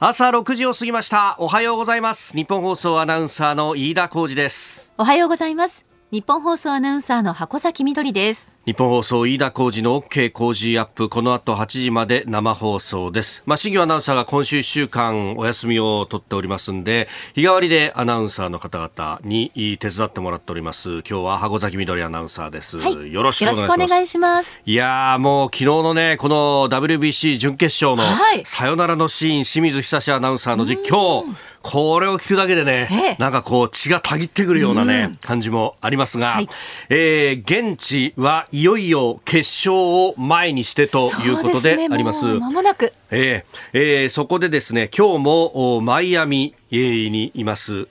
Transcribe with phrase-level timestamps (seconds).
[0.00, 1.34] 朝6時を過ぎました。
[1.40, 2.32] おはようございます。
[2.36, 4.92] 日本放送アナウンサーの飯田浩二です。
[4.96, 5.84] おはようございます。
[6.12, 8.48] 日本放送アナウンサーの箱崎みどりです。
[8.68, 13.42] 日本放送飯田浩二の OK 工事アップこの後8時まで生放送です。
[13.46, 20.98] まあ新業アナウンサーが今週1週間お休みを取っておりますんで日替わりでアナウンサーの方々に手伝ってもらっております。
[20.98, 24.60] 今日は箱崎みどりアナウンサーです、はい、よろしくお願いします。
[24.66, 28.06] いやもう昨日のねこの WBC 準決勝の
[28.44, 31.24] さよならのシーン清水久アナウンサーの実況
[31.62, 36.48] これを聞くだけでね、ええ、なんかこう血がたぎってくるようなね、うん、感じもありますが、はい、
[36.88, 39.38] えー、現地はいよいよ決
[39.68, 42.24] 勝を前にしてということであります。
[42.24, 42.92] ま、ね、もなく。
[43.10, 47.86] えー、えー、そこでですね、今日もマイアミにいます。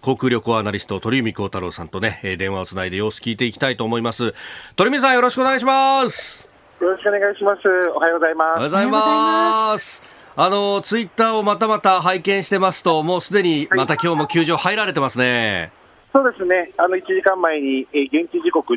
[0.00, 4.34] 航空旅行アナリスト鳥海幸太郎さんとね電話をつないで様子聞いていきたいと思います。
[4.76, 6.48] 鳥海さんよろしくお願いします。
[6.80, 7.60] よろしくお願いします。
[7.94, 8.48] おはようございます。
[8.48, 15.72] おはようございますあのツイッターをまたまた拝見してますと、もうすでにまた今日も球場入られてますね。
[16.12, 18.76] そうですね、あの1時間前に、えー、現地時刻16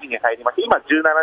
[0.00, 0.82] 時に入りまして、今、17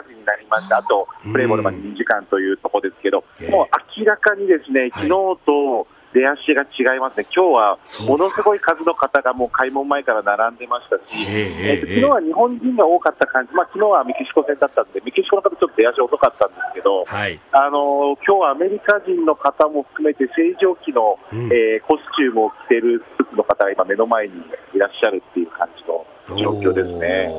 [0.10, 24.34] 時になりました、あとプレーボールまで2時間というところですけど、もう明らかにですね昨日と出足が違いますね、今日はものすごい数の方がもう開門前から並んでましたし、えー、昨日は日本人が多かった感じ、まあ昨日はメキシコ戦だったんで、メキシコの方、ちょっと出足遅かったんですけど、はい、あの今日はアメリカ人の方も含めて、正常期の、うん、えー、コスチュームを着ているスーツの方が今、目の前に
[24.74, 26.06] いらっしゃるっていう感じの
[26.38, 27.32] 状況ですね。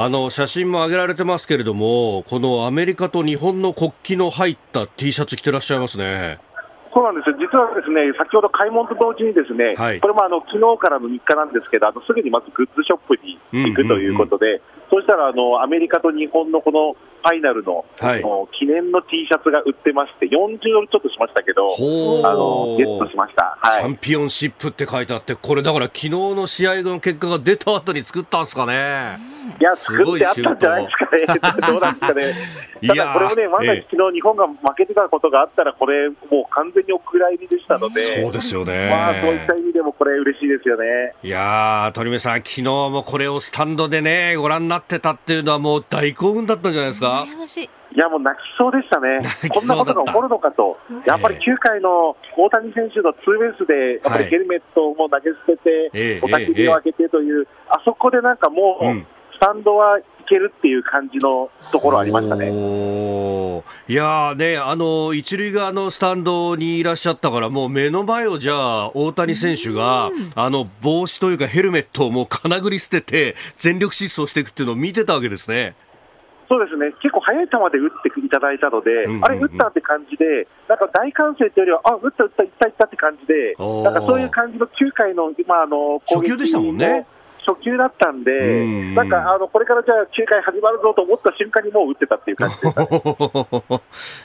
[0.00, 6.38] あの写真も上げられてますけれども、このアメリカと日本の国旗の入った T シャツ着てらっしゃいますね。
[6.98, 29.18] そうなんですよ、実はですね先ほど開門と同時に、ですね、はい、これもあの昨日からの日課なんですけど、あのすぐにまずグッズショップに行くということで、そうしたらあのアメリカと日本のこのファイナルの,、はい、の記念の T シャツが売ってまして、40ドルちょっとしましたけど、あのゲットしました、はい、チャンピオンシップって書いてあって、これ、だから昨日の試合の結果が出た後に作ったんですかね。
[29.60, 32.32] いや、作ってあったんじゃないですかね、 どうなんですかね。
[32.86, 38.88] ただこれもね、万が一、昨日日本が負けてたことがあったら、これ、もう完全にお蔵入りでしたので、そうですよね。
[38.90, 41.14] まあ、そういった意味でも、これ、嬉しいですよね。
[41.22, 47.24] いや鳥海さん、昨日もこれをスタンドでね、ご覧になってたっていうのは、もう大興奮だったんじゃないですか？
[47.64, 47.98] い。
[47.98, 49.18] やもう泣きそうでしたね、
[49.48, 58.84] こんなことが起こるのかと、やっぱり9回の大谷選手のツーベースで、やっぱりヘルメットをも投げ捨てて、おたき火を開けてという、あそこでなんかもう、
[59.32, 62.52] スタンドはいけるっていう感じのところありましたね。
[63.88, 75.74] いやね、あの一塁側のスタンドにいらっしゃったから、もう目の前をじゃあ、大谷選手が、あの帽子というかヘルメットをもうかなぐり捨てて、全力疾走していくっていうのを見てたわけですね。
[76.48, 87.06] そうですね、結構速い球で打っていただいたので、うんうんうん、あれ、打ったって感じで、なんか大歓声というよりは、あ打った、打った、いった、いったって感じで、なんかそういう感じの9回の、まあ、あの攻撃初球でしたもんね。
[87.48, 92.60] 初球だったんで、んなんかあのこれからじゃあ9回始まるぞと思った瞬間にもう打ってたっていう感じ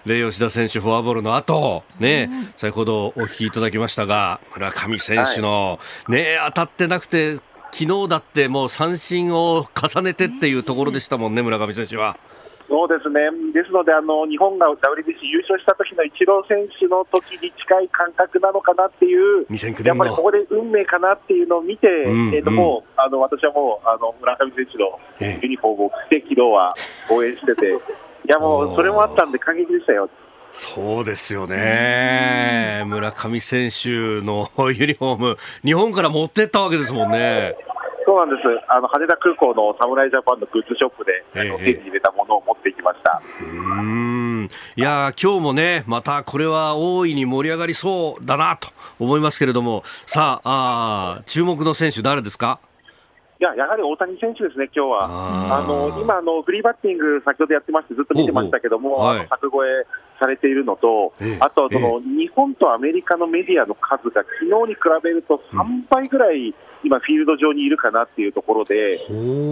[0.05, 5.79] でで、吉田選手、フォアボールの後、ね、先ほどお聞きいただきましたが、村上選手の、は
[6.09, 7.35] い、ね、当たってなくて、
[7.71, 12.17] 昨日だってもう三振を重ねてっていうところでしたもんね、村上選手は。
[12.73, 19.45] そうですね、ですので、あの日本が WBC 優勝した時のイチロー選手の時に近い感覚なのかなっていう、
[19.85, 24.97] やっぱりここで運命かなっていうのを見て、うんうん、えーともうあの私はもうあの村上選手の
[25.43, 26.73] ユニフォームを着て、昨日は
[27.11, 27.77] 応援してて、 い
[28.25, 30.09] やもうそれもあったんで、感激でしたよ。
[30.51, 37.55] そうですよね、村上選手の ユニフォーム、日本から持ってったわけですもんね。
[38.13, 38.47] そうなんです。
[38.69, 43.21] あの羽田空港の侍ジャパンのグッズショップで、えー、手に入れたものを持ってきました。
[43.41, 43.45] う
[43.81, 48.69] んいや今日もね、またこれは大いに盛り上がりそうだなと
[48.99, 52.59] 思いますけれども、さあ、あ注目の選手、誰ですか？
[53.43, 55.59] いや、やはり大谷選手ですね、今日は。
[55.59, 59.85] あの今あの、フリーバッティング、先ほどやってまして、ずっと見てましたけども、はい、柵越え
[60.17, 61.11] されているのと、
[61.41, 68.97] あとその、日本とアメリカのメディアの数が昨日に比べると3倍ぐらい、今、フィールド上にいるかなっていうところで、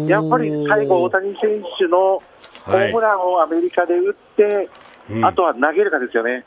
[0.07, 2.23] やっぱり最後、大谷選手の
[2.63, 4.69] ホームランをアメリカで打って、
[5.21, 6.45] あとは投げるかですよね。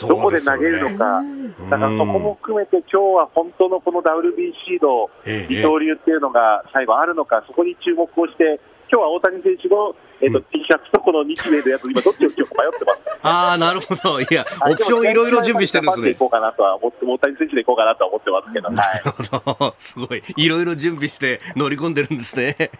[0.00, 1.22] どこで投げるのか、
[1.70, 5.10] だからそこも含めて、今日は本当のこの WBC の
[5.48, 8.60] 二刀流っていうのが最後あるのか、そこに注目をして、
[8.90, 13.00] 今日は大谷選手の、えーと T シャツとこの日米のやつ、今、どっちを着ようか迷ってます。
[13.22, 16.10] ああ、なるほど、いや、オプションいろいろ準備してるんですね。
[16.10, 22.70] いこうかなとは思って、大谷選手でいこうかなとは思ってますけど、なるほど、すごい、いろいろ準備して乗り込んでるんですね。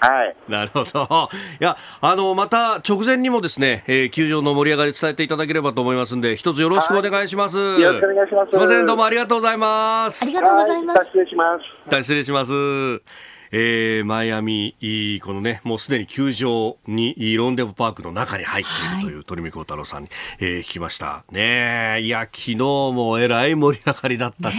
[0.00, 0.36] はい。
[0.48, 1.28] なるほど。
[1.60, 7.58] いや、あの、また直前にもですね、えー、球場の盛り上がり伝えていただければと思いますんで、一つよろしくお願いします。
[7.58, 8.50] よろしくお願いします。
[8.50, 10.22] すみません、どうもありがとうございます。
[10.22, 11.04] ありがとうございます。
[11.06, 11.64] 失礼します。
[11.88, 13.33] 大失礼します。
[13.56, 14.74] えー、マイアミ、
[15.22, 20.08] このね、もうすでに球場に、ロンデポパークの中に入っているという鳥海幸太郎さんに、
[20.40, 21.24] えー、聞きました。
[21.30, 24.56] ねいや、昨日もえらい盛り上がりだったし、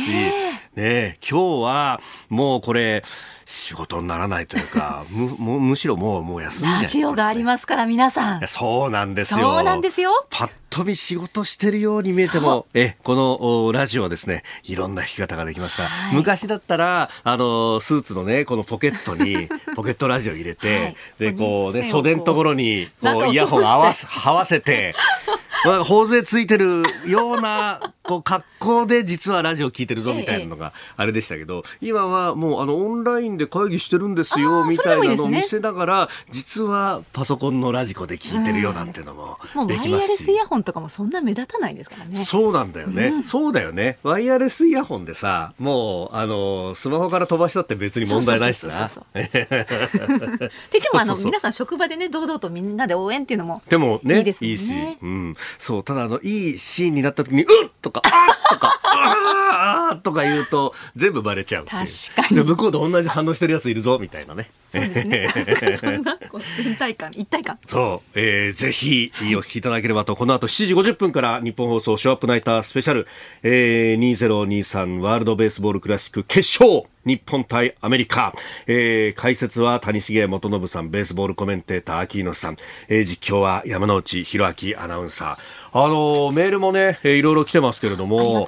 [0.77, 3.03] ね今日はもうこれ、
[3.45, 8.47] 仕事にならないというか、 む、むむしろもう、もう休んじゃラジオがありますから、皆さん。
[8.47, 9.39] そうなんですよ。
[9.39, 10.25] そうなんですよ。
[10.29, 24.95] パッと見仕事してるように見えても、え、このラジオはですね、いろんな弾き方ができますから、はい、昔だったら、あの、スーツのね、このポケットに、 ポケットラジオ入れて、はい、で、こうね、袖のところに、こう、イヤホン合わせ、合わせて、
[25.65, 39.37] なんか、頬杖ついてるような、こう、格好で実はラジオ聞いてるぞみたいなのがあれでしたけど、今はもう、あの、オンラインで会議してるんですよ、みたいなのを見せながら、実はパソコンのラジコで聞いてるよなんていうのも
[39.67, 39.91] できますし。
[39.91, 42.15] ワイヤレスイヤホンとかもそんな目立たないですからね。
[42.17, 43.07] そうなんだよね。
[43.07, 43.97] うん、そうだよね。
[44.03, 48.89] ワイヤレスイヤホンでさ、もう、あの、スマホから飛ばしたって別に問題ないしな。
[49.13, 54.49] で、でもあの、皆さん職場でね、堂々とみんなで応援っていうのもでもね、いいですね。
[54.49, 55.35] いいし、うん。
[55.57, 61.85] そう、ただあの、いいシーンになった時に、うっ とか、あっとか、あーとか言うと、全部バレちゃう確
[62.15, 62.43] かに。
[62.43, 64.49] 向こうと同じ反応してるやついるぞ、みたいなね。
[64.75, 65.77] そうですね。
[65.77, 66.17] そんな、
[66.63, 67.57] 連帯感、一体感。
[67.67, 73.07] そう、えー、ぜひ、お聞きいただければと、この後7時50分から日本放送ショーアップナイタースペシャル、
[73.43, 78.33] えー、2023ワールドベースボールクラシック決勝日本対アメリカ、
[78.65, 82.57] えー、解説は谷重元信さんベースボールコメンテーター秋野さん、
[82.89, 88.47] えー、実況は山内弘明アナウンサーあのメールもね、えー、いろいろ来てますけれども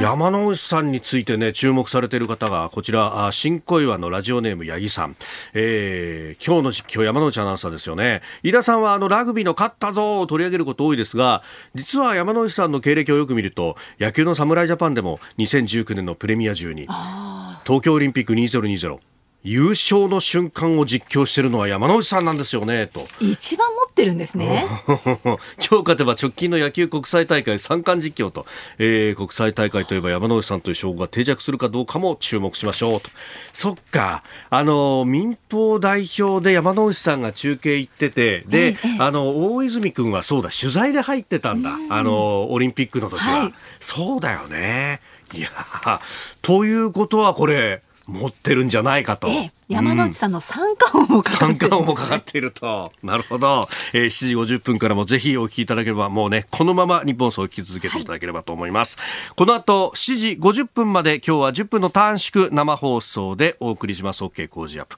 [0.00, 5.16] 山内さんについてね注目されている方がこちらあ新小岩のラジオネーム八木さん、
[5.52, 8.22] えー、今日の実況山内アナウンサーですよね。
[8.44, 11.42] 飯田さんはあのラグビーの勝ったぞを取り上げること多いですが
[11.74, 16.82] 実は山内さんの経歴をよく見ると野球の侍ジャパンでも2019年のプレミア中に
[17.64, 19.00] 東京オリンピック2020
[19.42, 23.06] 優勝の瞬間を実況しているのは山内さんなんですよねと。
[23.20, 24.66] 一番持ってるんですね。
[24.86, 28.46] 今日勝てば直近の野球国際大会三冠実況と、
[28.78, 33.10] えー、国際大会といえば山内さんという称号が定着するかどうかも注目しましょうと。
[33.52, 34.22] そっか。
[34.48, 41.76] あの民放代表で山内さんが中継行っててで、ええ、あの大泉君はそうだ取材で入ってたんだ。
[41.90, 45.00] あのオリンピックの時は、はい、そうだよね。
[45.32, 45.48] いや
[46.42, 49.28] ということはこれ持ってるんじゃないかと。
[49.28, 52.92] ええ、山内さんの三冠王もかかっている、三冠王もかかっていると。
[53.02, 53.68] なるほど。
[53.92, 58.98] えー、7時50分からもぜひお聞きいただければ、もうね、このまま日本総を聞き続けていただければと思います。
[58.98, 64.24] はい、この後、7時50分まで今日は10分の短縮生放送でお送りします。
[64.24, 64.96] OK 工事アップ。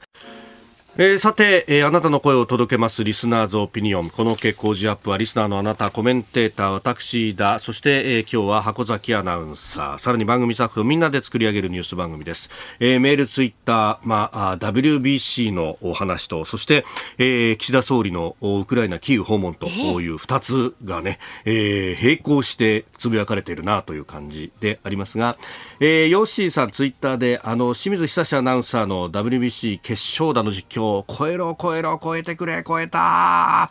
[0.99, 4.11] えー、さて、えー、あなたの声を届けますリスナーズオピニオン。
[4.11, 7.59] この傾向ジアップはリスナーのあなたコメンテーター私だ。
[7.61, 9.99] そして、えー、今日は箱崎アナウンサー。
[9.99, 16.85] さらに番組スタッフみんなで作り上げるニュース番組です、えー、メールツイッター、まあ、WBC のお話とそして、
[17.17, 25.39] えー、岸田総理のウクライナキーウ訪問という2つがね、えー、並行してつぶやかれているなという感じでありますが、
[25.81, 33.71] えー、ヨッシーさんツイッターであの清水久志アナウンサーの WBC 決勝打の実況超えろ超えろ超えてくれ超えた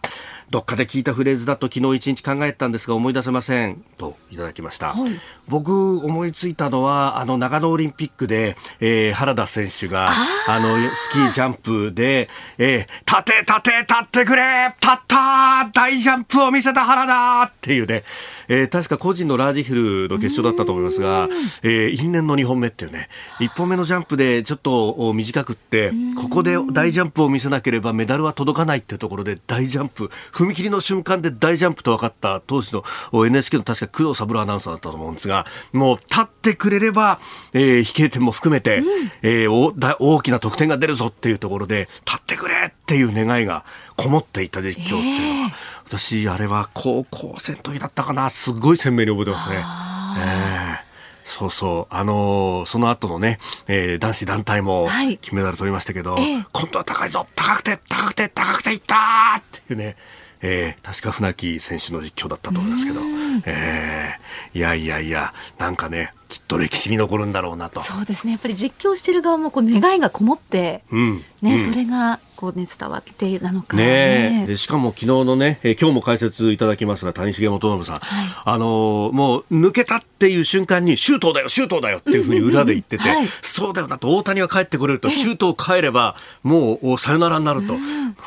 [0.52, 3.86] どっかで聞いたフレーズだと昨日一日考えたんですが思い出せません。
[3.98, 5.12] といただきました、はい、
[5.48, 10.10] 僕思いついたのはあの長野オリンピックで、えー、原田選手が
[10.48, 18.04] あのスキージャンプで、えー、立て立て立ってくれ立った大ジャンプを見せた原田っていうね
[18.52, 21.30] えー、確か個人のラージヒルの決勝だったと思いますが、
[21.64, 23.08] えー、因縁の2本目っていうね、
[23.40, 32.84] 1本目のジャンプでちょっと短くって、ここで大ジャンプを見せなければメダルは届かないっていうところで大ジャンプ、踏切の瞬間で大ジャンプと分かった当時の
[33.26, 37.22] NHK の確か工藤三郎アナウンサーだったと思うんですが、もう立ってくれれば、
[37.54, 38.86] えー、飛型点も含めて、うん、
[39.22, 43.64] えー、大きな得点が出るぞっていうところで、立ってくれっていう願いが
[43.96, 45.52] こもっていた実況っていうのは、
[45.92, 49.58] 私、あれは高校生の時だったかな、すごい鮮明に覚えてますね。
[49.58, 50.78] えー、
[51.26, 51.94] そうそう。
[51.94, 54.88] あのー、その後のね、えー、男子団体も
[55.20, 57.28] 金メダル取りましたけど、はい、今度は高いぞ。
[57.36, 59.98] 高くて、高くて、高くていったっていうね、
[60.42, 63.02] えー、確か船木選手の実況だったと思いますけど、
[63.46, 67.82] えー、いやいやいや、なんかね、きっと歴史に残るんだろうなと。
[67.82, 68.32] そうですね。
[68.32, 74.40] やっぱり実況してる側もこう願いがこもって、うん、ね、うん、それがこうね伝わってなのかね。
[74.44, 87.74] ねでしかも昨日のね、え今日も解説いただきますが谷繁元信さん、はい、あのー、もう抜けたっていう瞬間にシュートだよシュートだよっていうふうに裏で言ってて、はい、そうだよなと大谷は帰ってこれるとシュートを変えればもうさよならになると、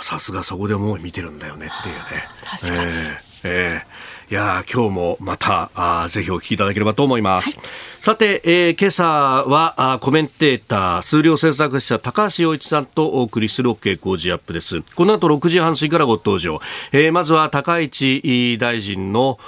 [0.03, 2.03] さすがそこでもう見てるんだよねっていうね。
[2.45, 2.91] 確かに。
[2.91, 7.59] えーえーいや今日もまたあぜひお聞きいただければと思います。
[7.59, 7.69] はい、
[8.05, 14.83] さて、えー、今朝はコメンテーター、数量政策者高橋洋一さんとお送りする OK 工事アップです。
[14.83, 16.61] この後6時半過ぎからご登場。
[16.93, 19.39] えー、まずは高市大臣の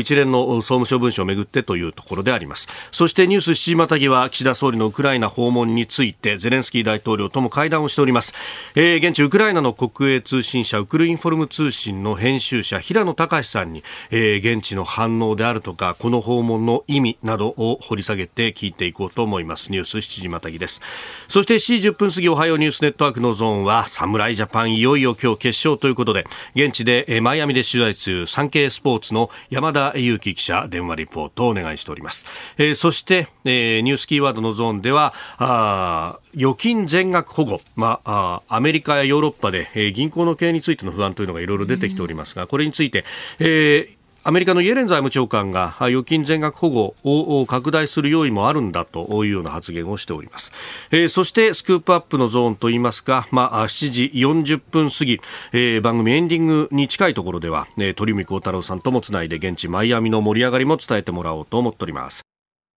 [0.00, 2.68] 一連の総務省文書をめぐってというところであります。
[2.90, 8.32] そしてニュース7時またぎは岸田総理のウクライナ訪問についてゼレンスキー大統領とも会談をしております。
[8.76, 19.72] えー、現地ウクライナの国営通信社ウクルインフォルム通信の編集者平野隆さんに、えー、現地の反応であるとかこの訪問の意味などを掘り下げて聞いていこうと思います。
[19.72, 20.80] ニュース7時またぎです。
[21.28, 24.76] そして7時10分過ぎおはようニュースネットワークのゾーンは侍ジャパン。
[24.76, 32.26] いよいよ今日決勝ということで現地で、えー、マイアミで取材中産経スポーツの山田裕樹記者電話リポートをお願いしております、
[32.58, 43.04] えー、そして、えー、ニュースキーワードのゾーンではあ預金全額保護、まあ、アメリカやヨーロッパで、えー、銀行の経営についての不安というのがいろいろ出てきておりますが、これについて、
[43.38, 43.95] えー、
[44.28, 50.50] アメリカのイエレン財務長官が預金全額保護を拡大する用意もあるんだというような発言をしております。
[50.90, 55.20] えー、そしてスクープアップのゾーンといいますか、まあ、7時40分過ぎ、
[55.52, 62.26] えー、番組エンディングに近いところでは、えー、鳥海幸太郎さんともつないで現地マイアミの盛り上がりも伝えてもらおうと思っております。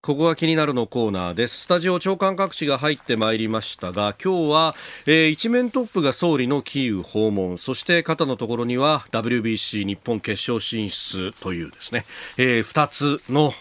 [0.09, 1.65] ここが気になるのコーナーです。
[1.65, 4.75] スタジオ長官各紙が入ってまいりましたが、今日は、
[5.05, 12.07] えー、一面トップが総理のキーウ訪問、そして肩のところには WBC 日本決勝進出というですね、
[12.39, 13.53] えー、2つの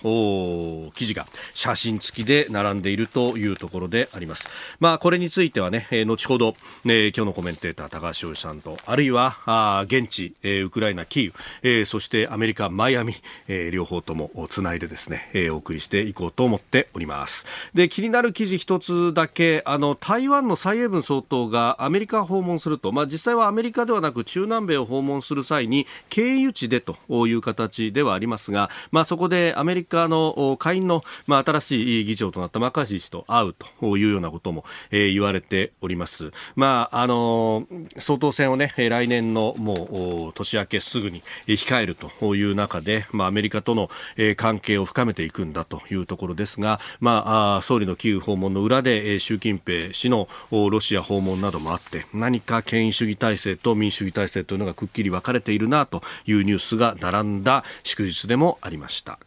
[0.93, 4.47] 記事が写真付きで並んでいるというところであります。
[4.79, 13.15] まあ、これについてはね、えー、後ほど、えー、今日のコメンテーター高橋洋さんと、あるいはあ現地、えー、ウクライナキーウ、えー、そしてアメリカマイアミ、
[13.49, 17.45] えー、両方ともつないでですね、えー、お送りしていこうとと思っております。
[17.73, 26.95] で気になる記事一つだけあの台湾の蔡英文総統がアメリカを訪問すると、まあ、実際はアメリカではなく中南米を訪問する際に経由地でと
[27.27, 36.31] いう形ではありますが、まあ、そこでアメリカの下院の、まあ、新しい議長となったマカシー氏と会うというようなことも、えー、言われております。
[36.55, 37.67] まああの
[37.97, 43.89] 総統選をね来年のもう年明けすぐに控えるという中で、まあ、アメリカとの
[44.35, 59.26] 関係を深めていくんだというところですが、まあ、総理のキーウ訪問の裏で習近平氏のロシア訪問などもあって何か権威主義体制と民主主義体制というのがくっきり分かれているなというニュースが並んだ祝日でもありました。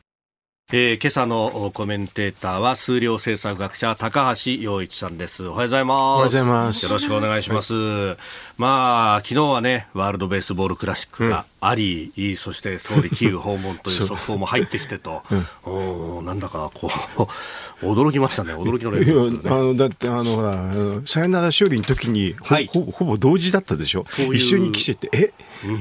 [0.72, 5.44] えー、今朝のコメンテーターは数量政策学者高橋洋一さんです。
[5.48, 5.98] おはようございます。
[5.98, 6.84] おはようございます。
[6.84, 7.74] よろしくお願いします。
[7.74, 8.16] はい、
[8.56, 15.24] まあ昨日はねワールドベースボールクラシックがあり、うん、そして総理キーウ訪問という速報も入ってきてと、
[15.66, 15.72] うん、
[16.18, 16.88] おなんだかこ
[17.82, 20.72] う驚きましたね、驚きのレベル、ね、あのだってあのほら
[21.04, 24.04] さよなら勝利の時にほはい、ほほぼ同時だったでしょ？
[24.20, 25.32] うう一緒に来ててえ、うん、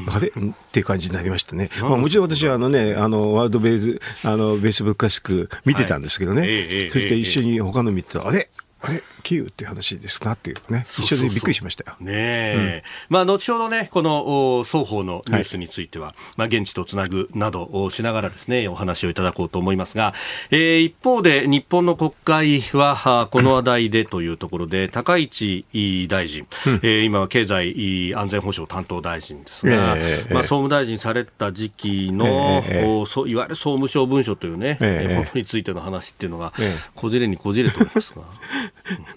[0.09, 0.31] あれっ
[0.71, 1.69] ていう感じになりましたね。
[1.81, 6.41] まあもちろん私はあのねあのワールドベースあのベースブッククラシック見てたんですけどね。
[6.41, 8.49] はい、そして一緒に他の見てたら、あれ？
[8.81, 11.97] あれキーウっていう話ですなっていうね、一緒にびっくりしましたよ。
[11.99, 20.13] ねえ、うん、まあ、後ほどね、この双方のニュースについては、はい、まあ、現地とつなぐなどをしながらですね、お話をいただこうと思いますが、
[20.49, 25.65] えー、一方で日本の国会は、この話題でというところで、高市
[26.09, 36.53] 大臣、うん、えー、今は経済安全保障担当大臣ですが、えー、まあ、総務大臣された時期の、えー、そいわゆる総務省文書というね、えー、ものについての話っていうのが、
[36.95, 38.21] こじれにこじれておりますが。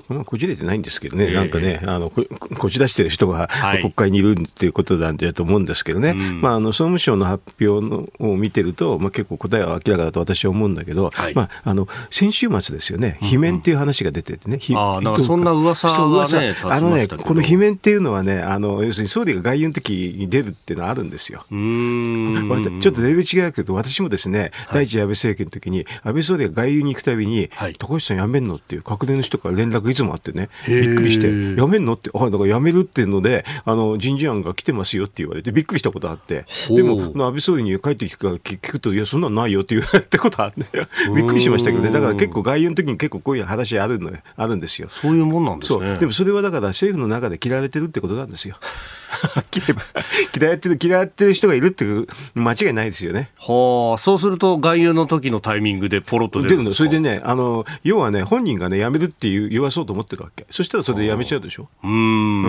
[0.08, 2.24] まあ、こじれてないんですけどね、えー、なんかね、あのこ
[2.58, 3.48] こじ出してる人が
[3.80, 21.44] 国会にいるっていうことなんだと思うんですけどね、はい、まあ、あの総務省の発表のを見てると、まあ、結構答えは明らかだと私は思うんだけど、はい、まあ、あの先週末ですよね、罷免っていう話が出ててね、うんうん、あなんかそんな噂が、ね、あのね、この罷免っていうのはね、あの要するに総理が外遊の時に出るっていうのはあるんですよ。
[21.50, 22.80] うん。
[22.80, 31.94] ちょっとレベル違うけど、私もですね、第一次安倍政権の時に、安倍総理が外遊に行くたびに、高橋さん辞めんのっていう、閣僚の人から連絡いつもあってね、びっくりして、辞めんの？
[31.94, 40.64] って、あ、だから辞めるっていうので、あの、人事案が来てますよって言われて、びっくりしたことあって、でも、安倍総理に帰ってきく聞くと、いや、そんなのないよって言われたことあって、
[41.14, 44.88] びっくりしましたけどね、だから結構外遊の時に結構こういう話あるのあるんですよ。
[44.90, 45.96] そういうもんなんですね。
[45.96, 48.56] でもそれはだから政府の中で嫌われてるってことなんですよ。
[50.38, 53.30] 嫌ってる、嫌ってる人がいるっていう間違いないですよね。
[53.38, 60.46] はあ、そうすると外遊の時のタイミングでポロッと出るのそれでね、あの、要はね、本人がね、辞めるっていう言わそうと思ってるわけ。
[60.50, 61.68] そしたらそれで辞めちゃうでしょ？
[61.84, 62.42] うん。
[62.44, 62.48] う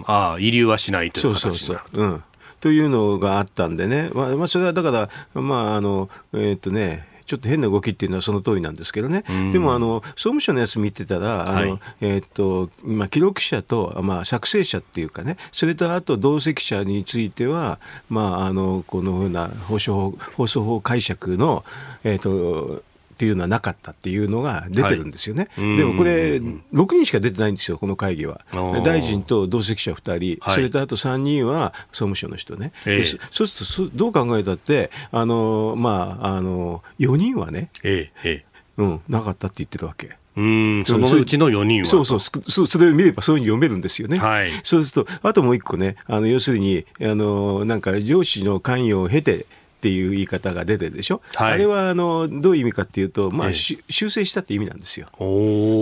[0.00, 0.04] ん。
[0.06, 1.80] ああ、遺留はしないというそうそうそう。
[1.92, 2.22] うん。
[2.60, 4.90] というのがあったんでね、まあ、まあ、それはだか
[5.34, 17.78] ら、まあ、あの、えー、っとね、ちょっと変な動きっていうのはその通りなんですけどね、でもあの総務省のやつ見てたら、あの、はい、えー、っとまあ、記録者と、まあ、作成者っていうかね、それとあと同席者については、
[18.08, 21.64] まあ、あのこのふうな放送法放送法解釈の、
[22.02, 22.82] えー、っと
[23.14, 25.48] っていうのはなかったっていうのが出てるんですよね。
[25.54, 28.40] はい、でもこれ、6人しか出てないんですよ、この会議は。
[28.84, 32.72] 大臣と同席者2人、はい、それとあと3人は総務省の人ね。
[32.86, 38.42] えー、そうすると、どう考えたって、あのまあ、あの4人はね、えー、
[38.78, 40.16] うん、なかったって言ってたわけ。
[40.36, 41.86] うんそのうちの4人は。
[41.86, 44.18] そうそうそ、それを見ればそういうふうに読めるんですよね。
[44.18, 49.46] はい、そうすると、あともう一個ね、あの要するに、あのなんか上司の関与を経て、
[49.84, 55.08] っていう言い方が出てるでしょ、はい、あれはあのどういう意味かっていうと、まあ、修正したって意味なんですよ。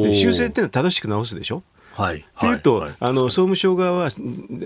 [0.03, 1.63] で修正っていうのは正しく直すでしょ？
[1.95, 4.09] はい、というと、はい、あの総務省側は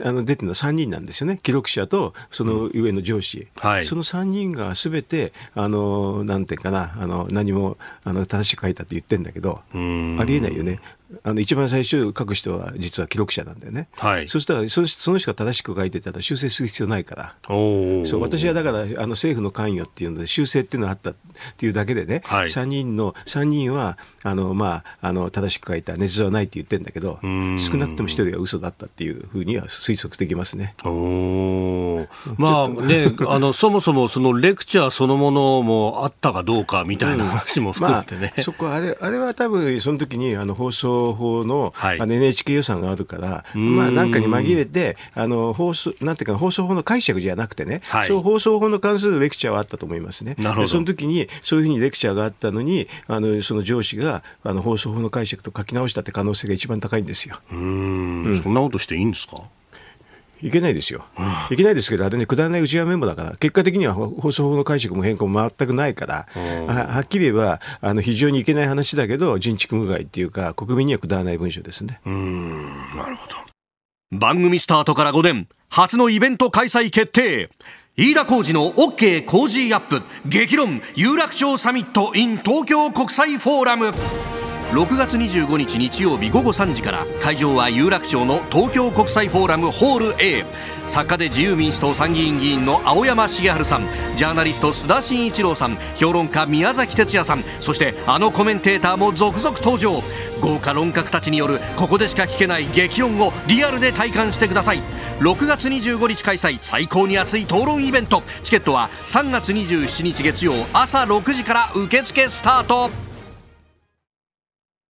[0.04, 9.74] あの出てるのは3人なんですよね、記録者とその上の上司、うんはい、その3人がすべて、あのなんていうかな、あの何もあの正しく書いたって言ってるんだけど、あ
[10.24, 10.80] りえないよね、
[11.22, 17.34] あの一番最初書く人は実は記録者なんだよね、はい、そしたらそその人が正しく書いてたら修正する必要ないから。
[17.46, 21.14] そう私はだからあの政府の関与っていうので修正っていうのがあったっ
[21.56, 30.74] ていうだけでね、はい、3人の3人はあの、まあ、あの正しく書いた捏造はないって言ってるんだけど少なくとも1人は嘘だったっていうふうには推測できますね。
[30.84, 50.36] おまあねあのそもそもそのレクチャーそのものもあったかどうかみたいな話も含めてね、まあ、そこあれあれは多分その時にあの放送法の、はい、NHK 予算があるから、まあ、なんかに紛れて、あの放送なんていうか、放送法の解釈じゃなくてね、はい、そう放送法の関するレクチャーはあったと思いますね。
[50.38, 50.68] なるほど。
[50.68, 57.38] その時に、そういうふうにレクチャーがあったのに、あのその上司があの放送法の解釈と書き直したって可能性が一番高いんですよ。
[57.50, 59.42] うん、そんなことしていいんですか？
[60.42, 61.06] いけないですよ。
[61.50, 66.26] いけないですけど、あれね、くだらない内輪メモだから、結果的には放送法の解釈も変更も全くないから、
[66.66, 72.00] はっきり言えば、あの非常にいけない話だけど、人畜無害っていうか、国民にはくだらない文章ですね。
[72.04, 72.64] うん、
[72.96, 73.36] なるほど。
[74.12, 77.50] 番組スタートから5年、初のイベント開催決定。
[77.96, 83.90] 飯田浩二の OK 工事アップ激論有楽町サミット in 東京国際フォーラム
[84.72, 90.44] 6月25日日曜日午後3時から会場は有楽町の東京国際フォーラムホール A
[90.88, 93.86] 作家で自由民主党参議院議員の青山茂春さん
[94.16, 100.02] ジャーナリスト須田慎一郎さん評論家宮崎哲也さんそしてあのコメンテーターも続々登場。
[100.40, 104.82] 豪華論客たちによるここでしか聞けない激論をリアルで体感してください。
[105.20, 108.22] 6月25日開催最高に熱い討論イベント。
[108.42, 113.05] チケットは3月27日月曜朝6時から受付スタート。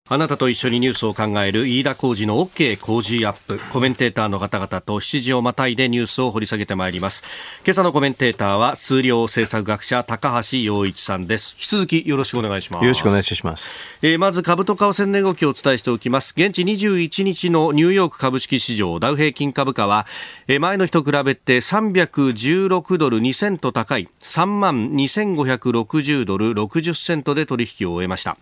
[0.09, 3.59] あなたと一緒にニュースを考える飯田浩二の OK 工事アップ。
[3.73, 7.25] コメンテーターの方々と7時をまたいでニュースを掘り下げてまいります。
[7.65, 11.55] 今朝のコメンテーターは数量政策学者高橋洋一さんです。
[11.57, 12.83] 引き続きよろしくお願いします。
[12.85, 13.69] よろしくお願いします。
[14.01, 16.33] えー、まず株と為替の動きをお伝えしておきます。
[16.37, 20.07] 現地21日のニューヨーク株式市場ダウ平均株価は、
[20.47, 28.37] えー、前の日と比べて316ドル2セント高い3万2560ドル60セントで取引を終えました。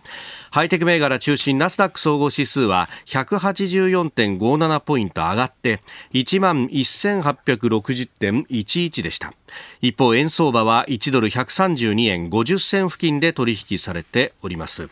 [0.52, 5.80] ハイテク銘柄中心ナスダック総合指数は184.57ポイント上がって
[6.12, 9.32] 1万1860.11でした
[9.80, 14.88] 一方円相場は1ドル132円50銭付近で取引されております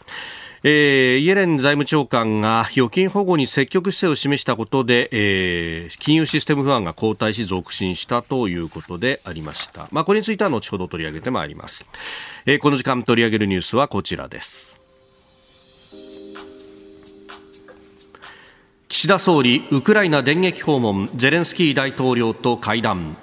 [0.66, 9.88] えー、イエレン財務長官が預金保護に積極姿勢を示したことで、えー、金融システム不安が後退し続伸したということでありました。
[9.92, 11.84] まあ、これについては後ほど取り上げてまいります。
[12.46, 14.73] えー、この時間取り上げるニュースはこちらです。
[18.94, 23.16] 岸田総理ウクライナ電撃訪問ゼレンスキー大統領と会談。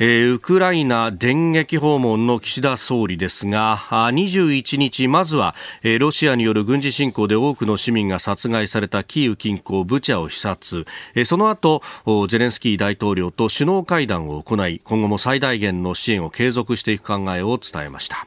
[0.00, 5.54] えー、ウクライナ電撃訪問の岸田総理ですが21日まずは、
[5.84, 11.80] えー、ロシアによる軍事侵攻で多くの市民が殺害されたキーウ近郊ブチャを視察、えー、その後
[12.28, 18.26] ゼレンスキー大統領と首脳会談を行い今後も最大限の支援を継続していく考えを伝えました。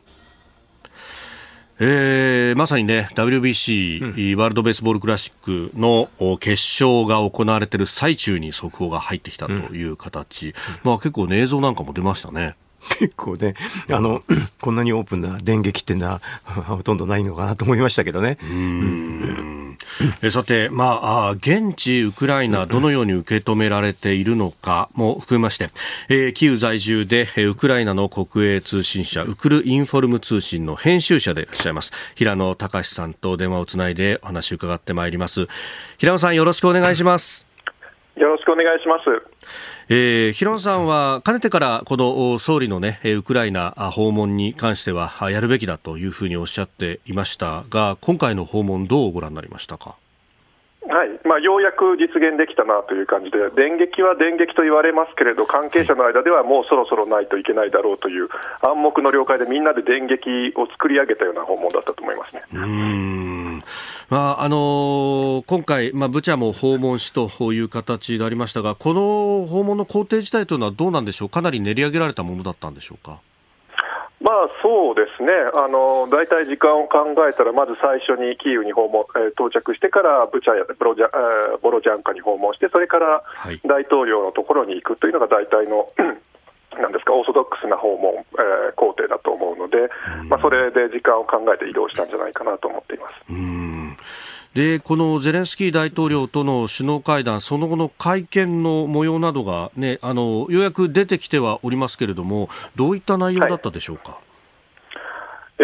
[1.84, 12.56] えー、まさにね WBC、うん、ワールド・ベースボール・クラシックの決勝が行われている最中に速報が入ってきたという形、うん、まあ、結構、ね、映像なんかも出ましたね。
[13.00, 13.54] 結構ね、
[13.90, 14.24] あの、
[14.60, 18.38] こんなにオープンな電撃っていうのは ほとんどないのかなと思いましたけどね。
[18.42, 19.78] うん
[20.22, 25.70] えさて、まあ、現地ウクライナ、どのように受け止められているのかも含めまして、
[26.10, 35.48] えー、キーウ在住で、ウクライナの国営通信社、ウクルインフォルム通信の編集者でいらっしゃいます、平野隆さんと電話をつないでお話を伺ってまいります。
[35.98, 37.51] 平野さん、よろしくお願いします。
[38.22, 39.04] よろしくお願いします。
[39.90, 49.96] えー、平野さんはかねてからこの総理の、ね、ウクライナ訪問に関してはやるべきだというふうにおっしゃっていましたが今回の訪問どうご覧になりましたか？
[50.88, 58.30] はいまあ、ようやく実現できたなという感じで、電撃は電撃と言われますけれど、関係者の間ではもうそろそろないといけないだろうという
[58.62, 62.44] 暗黙の了解で、みんなで電撃を作り上げたような訪問だったと思いますね。
[62.54, 63.64] うん
[64.10, 73.20] まああのー、今回、まあ、ブチャも訪問しという形でありましたが、この訪問の工程自体というのはどうなんでしょう、かなり練り上げられたものだったんでしょうか？
[74.22, 83.24] まあそうですね、あの大体時間を考えたら、まず最初にキーウに訪問、えー、到着してから、ブチャやボロジャ、えー、ボロジャンカに訪問して、それから
[83.66, 85.90] 大統領のところに行くというのが大体の、
[86.78, 89.90] なんですか、オーソドックスな訪問、えー、工程だと思うので、
[90.30, 93.22] まあ、それで時間を考えて移動したんじゃないかなと思っています。
[93.30, 93.98] うん
[94.54, 104.12] でこのゼレンスキー大統領との首脳会談、その後の会見の模様などが、ね、あのようやく出てきてはおりますけれども、どういった内容だったでしょうか？
[104.12, 104.22] はい。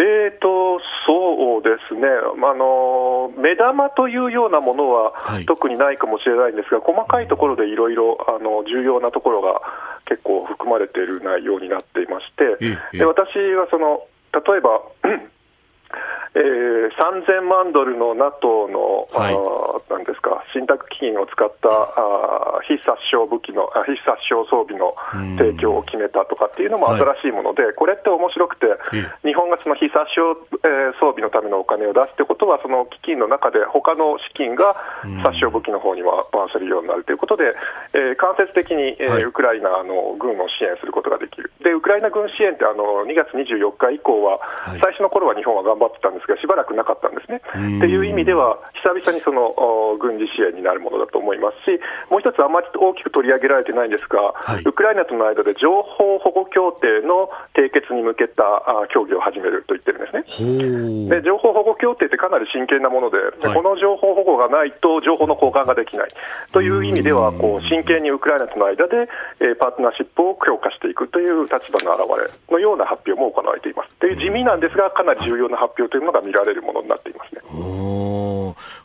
[0.28, 5.12] ーと、そうですね、あの目玉というようなものは
[5.46, 8.16] 特にないかもしれないんですが、細かいところでいろいろ
[8.64, 9.60] 重要なところが
[10.06, 14.80] 結構含まれている内容になっていまして、で私はその例えば
[16.34, 24.92] えー、3000万ドルの NATO の、はい、なんですか信託基金を使ったあ非殺傷武器の非殺傷装備の
[25.40, 28.66] 提供を決めたとかっていうのも新しいもので、はい、これって面白くて、
[29.24, 34.76] 日本がその非殺傷、えー、装備のためのお金を出すってことは、その基金の中で他の資金が
[35.24, 36.12] 殺傷武器の方に回
[36.52, 37.56] せるようになるということで、
[37.96, 41.50] えー、間接的に、えー、はい、ウクライナの軍を支援することができる。
[41.64, 44.40] でウクライナ軍支援ってあの2月24日以降は、
[44.82, 47.38] 最初の頃は日本は頑張ってたんですが、しばらくなかったんですね。
[47.38, 49.54] っていう意味では、久々にその
[50.02, 51.78] 軍事支援になるものだと思いますし、
[52.10, 58.44] もう一つ、あまり大きく取り上げられてないんですが、はい、ウクライナとの間で情報保護協定の締結に向けた
[58.92, 61.20] 協議を始めると言ってるんですね。
[61.20, 66.08] で情報保護協定ってかなり真剣なもので、はい、この情報保護がないと情報の交換ができない
[66.52, 69.08] という意味では、こう真剣にウクライナとの間で、
[69.40, 73.97] えー、パートナーシップを強化していくという立場の表れのような発表も行われています。
[74.00, 77.40] という地味なんですが、かなり重要な発表というのが見られるものになっていますね。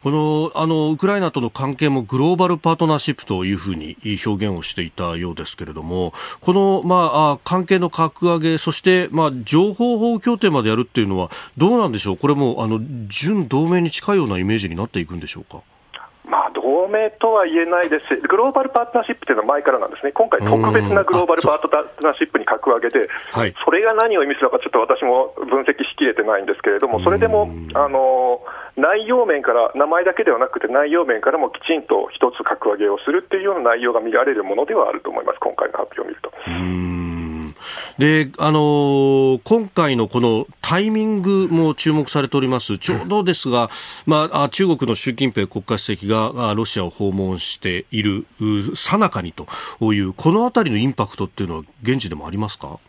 [0.03, 3.95] このあのウクライナとの関係もグローバルパートナーシップというふうに
[4.25, 15.61] 表現をしていたようですけれども、この、まあ、関係の格上げ、そして、まあ、情報法協定までやるっていうのは、どうなんでしょう、これもあの準同盟に近いようなイメージになっていくんでしょうか？
[16.73, 18.07] まあ、同盟とは言えないです。
[18.07, 21.69] し、グローバルパートナーシップというのは前からなんですね、今回、特別なグローバルパート
[22.01, 23.07] ナーシップに格上げで、
[23.63, 28.41] それが何を意味するのか、ちょっと私も分析しきれてないんですけれども、それでもあの
[28.75, 36.31] 内容面から、名前だけではなくて、内容面からもきちんと一つ格上げをするっていうような内容が見られるものではあると思います、今回の発表を見ると。
[37.97, 42.77] で、あのー、今回のこのタイミングも注目されております。
[42.77, 43.69] ちょうどですが、
[44.05, 48.25] まあ、中国の習近平国家主席がロシアを訪問している
[48.75, 49.47] さなかにと
[49.93, 52.79] いう、このあたりのインパクトっていうのは現地でもありますか？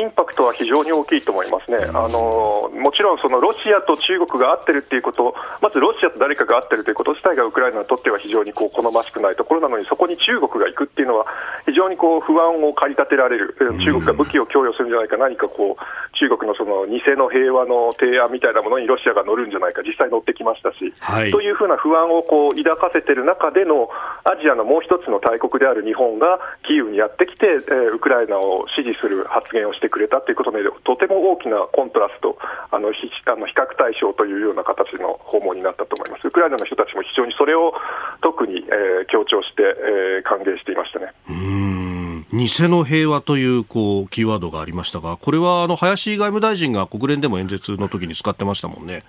[0.00, 11.26] インパクトは非常に大きいと思いますね、あのもちろんそのロシアと中国が合ってるっていうこと、まずロシアと誰かが合ってるということ自体がウクライナにとっては非常にこう好ましくないところなのに、そこに中国が行くっていうのは、
[11.66, 23.88] 非常にこう不安を駆り立てられる、中国が武器を供与するんじゃないか、何かこう、中国のその偽の平和の提案みたいなものにロシアが乗るんじゃないか、実際乗ってきましたし、はい、というふうな不安をこう抱かせてる中での、
[24.24, 32.38] アジアのもう一つの大国である日本がキーウにやってきて、えー、ウクライナを支持する発言をしてくれたということで、とても大きなコントラスト、
[32.70, 36.28] あの比あの比較対象というような形の訪問になったと思います。
[36.28, 37.74] ウクライナの人たちも非常にそれを
[38.22, 41.12] 特に、えー、強調して、えー、歓迎していましたね。
[41.28, 49.04] うん偽の平和というこうキーワードがありましたが、これはあの林外務大臣が国連でも演説の時に使ってましたもんね。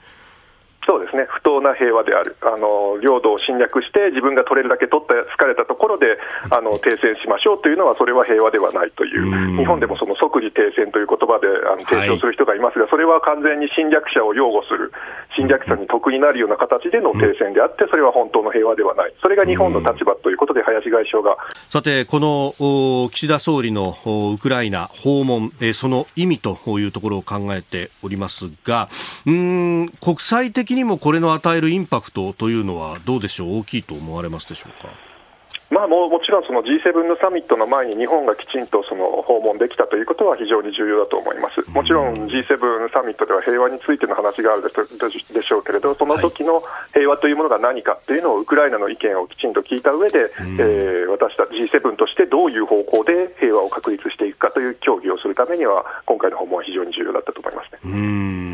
[0.87, 6.15] そうですね、不当な平和である、あの領土を侵略して、自分が取れるだけ取った疲れたところで
[6.49, 14.93] あの停戦しましょうというのは、それは平和ではないという、日本でもその即時停戦という言葉であの提唱する人がいますが、はい、それは完全に侵略者を擁護する、
[15.35, 21.35] 侵略者に得になるような形での停戦であって、それは本当の平和ではない、それが日本の立場ということで、林外相が。
[21.67, 28.87] さて、この岸田総理のウクライナ訪問、その意味というところを考えておりますが、
[29.25, 33.57] うん国際的にもこれの与えるインパクトというのはどうでしょう？
[33.59, 34.89] 大きいと思われますでしょうか？
[35.69, 44.69] まあ、ももちろんその G7 のサミットの前に日本がきちんとその訪問できたということは非常に重要だと思います、もちろん G7 サミットでは平和についての話があるで
[45.43, 46.63] しょうけれど、その時の
[46.93, 58.46] 平和というものが何かというのをウクライナの意見をきちんと聞いた上で、うえー、私たち G7 としてどういう方向で平和を確立していくかという協議をするためには、今回の訪問は非常に重要だったと思いますね。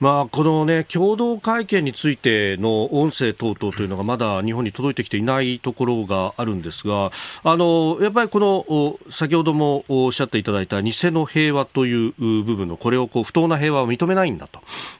[0.00, 7.10] まあ、この、ね、共同会見についての音声等々というのがまだ日本に届いてきていないところがあるんですが
[7.42, 14.48] あのやっぱりこの先ほどもおっしゃっていただいた偽の平和という部分のこれをこう不当な平和を認めないんだ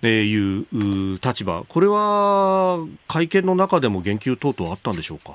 [0.01, 0.67] という
[1.25, 5.35] 立場これは会見の中でも言及等々あったんでしょうか？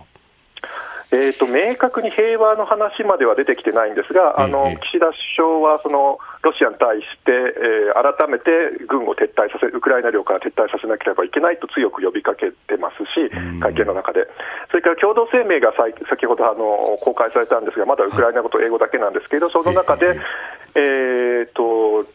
[1.14, 8.50] えーと、明確に平和の話までは出てきてないんですが、あの岸田首相はそのロシアに対して、えー、改めて
[8.90, 13.30] 軍を撤退させ、ウクライナ領から撤退させなければいけないと強く呼びかけてますし、
[13.62, 14.26] 会見の中で、
[14.72, 15.72] それから共同声明が
[16.10, 20.18] 先ほどあの公開されたんですが、まだウクライナ語と英語だけなんですけど、その中で、
[20.74, 22.10] えーと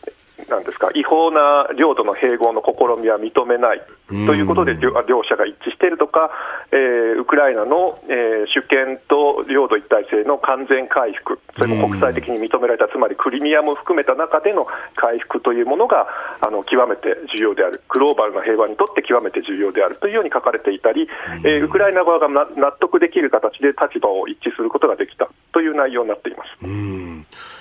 [0.49, 3.83] なんですか違法な領土の併合の試みは認めない。
[4.09, 4.91] ということで両
[5.23, 6.31] 者が一致しているとか、
[6.73, 16.07] えー、ウクライナの、えー、主権と領土一体性の完全回復、それも国際的に認められた、つまりクリミアも含めた中での回復というものが
[16.41, 19.97] あの極めて重要である、グローバルな平和にとって極めて重要である。
[19.97, 21.09] というように書かれていたり、
[21.45, 25.29] えー、ウクライナ側が納得できる形で立場を一致することができた。
[25.53, 27.58] という内容になっています。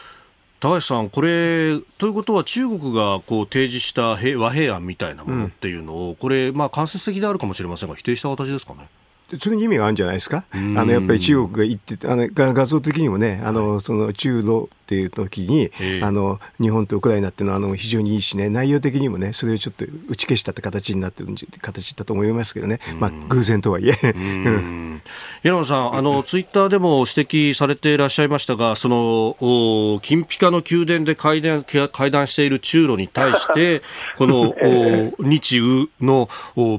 [0.60, 8.88] 高橋さん、これ、ということは中国がこう提示した和平案みたいなものっていうのを、うん、これ、まあ、間接的であるかもしれませんが、否定した形ですかね？
[9.40, 15.70] それに意味があるんじゃないですか、あのやっぱり中国が言ってあの画像的にもね、あのその中ロっていう時に、
[16.02, 21.30] あの日本とウクライナっていうのはあの非常にいいしね、内容的にもね、それをちょっと打ち消したって形になってる
[21.62, 23.96] 形だと思いますけどね、まあ、偶然とはいえ。
[25.44, 33.82] 平野さん、あのツイッターでも指摘されていらっしゃいましたが、その金ピカの宮殿で会談会談している中ロに対して、
[34.18, 34.56] この
[35.20, 36.30] 日宇の、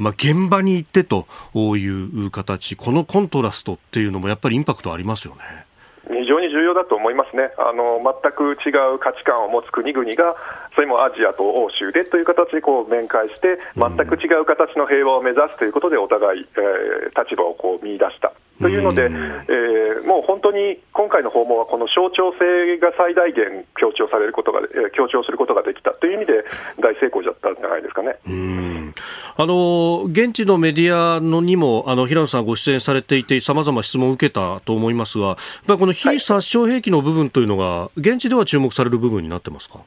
[0.00, 5.42] まあ、現場に行ってという形、形このコントラストっていうのもやっぱりインパクトありますよね。
[6.08, 10.36] 非常に重要だと思いますね、あの全く違う価値観を持つ国々が、
[10.74, 18.32] それもアジアと欧州でという形でこう面会して、全く違う形の平和を目指すということで、お互い、えー、立場をこう見出した。
[18.60, 26.44] というので、えー、もう本当に今回の訪問は、この象徴性が最大限強調されることが、えー、強調することができたという意味で、
[26.80, 28.16] 大成功だったんじゃないですかね。
[29.40, 35.36] あの現地のメディアのにもあの平野さんご出演されていて、さまざま質問を受けたと思いますが、やっ
[35.68, 39.78] ぱりこの非殺傷兵器の部分というのが、現地では注目される部分になってますか？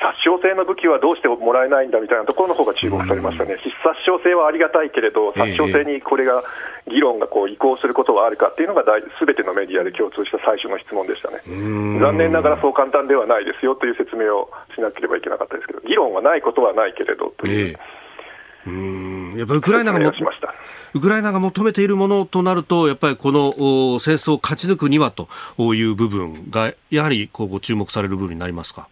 [0.00, 6.42] 殺傷性の武器はどうしてもらえないんだみたいなところの方が注目されましたね、必殺傷性はありがたいけれど、殺傷性にこれが
[6.88, 8.82] 議論がこう移行することはあるかっていうのが
[9.18, 11.42] すべてのメディアで共通した最初の質問でしたね、
[12.00, 17.78] 残念ながらそう簡単ではないですよという説明をしなければいけなかったですけど、議論はないことはないけれどという。
[18.66, 19.34] うん。
[19.38, 19.98] やっぱりウクライナが
[20.92, 23.52] ウクライナが求めているものとなると、やっぱりこの
[24.00, 25.28] 戦争を勝ち抜くにはと
[25.74, 28.88] いう部分が、やはりこう注目される部分になりますか？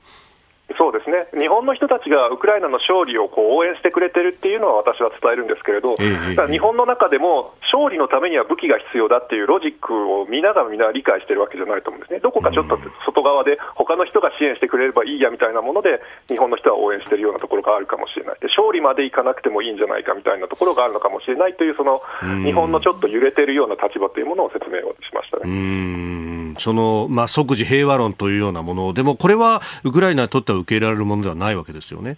[0.79, 1.27] そうですね。
[1.35, 22.03] 日本の人たちがウクライナの勝利をこう応援してくれてるっていうのは私は伝えるんですけれど、ええ、日本の中でも勝利のためには武器が必要だっていうロジックをみんながみんな理解してるわけじゃないと思うんですね、どこかちょっと外側で他の人が支援してくれればいいやみたいなもので、日本の人は応援してるようなところがあるかもしれない、で勝利までいかなくてもいいんじゃないかみたいなところがあるのかもしれないという、その
[22.45, 26.28] 日本のちょっと揺れてるような立場というものを説明をしましたね。
[26.59, 32.17] そのまあ、即時平和論というようなものでも、これはウクライナにとっては受け入れられるものではないわけですよね。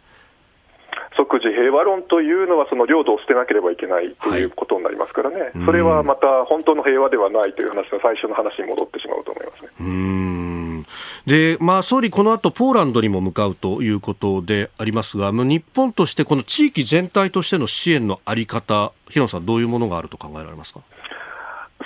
[1.17, 9.69] 即時平和論というのは、その領土を捨てなければいけないということになりますからね、はい、それはまた本当の平和ではないという話の最初の話に戻ってしまうと思いますね。
[9.81, 10.87] うん
[11.27, 20.81] でまあ、総理、この後ポーランドにも向かうということでありますが、日本としてこの地域全体としての支援の在り方、平野さん、どういうものがあると考えられますか？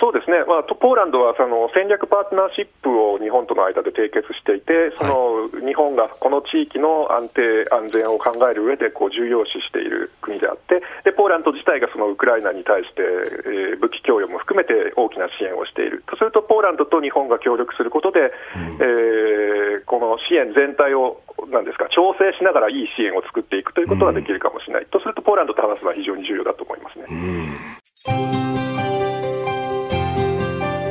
[0.04, 27.08] そうですね、まあ、ポーランドはその戦略パートナーシップを日本との間で締結していて、その日本がこの地域の安定、安全を考える上でこで重要視している国であってで、ポーランド自体がそのウクライナに対して、えー、武器供与も含めて大きな支援をしている、とすると、ポーランドと日本が協力することで、うん、えー、この支援全体をなんですか調整しながらいい支援を作っていくということができるかもしれない、うん、とすると、ポーランドと話すのは非常に重要だと思いますね。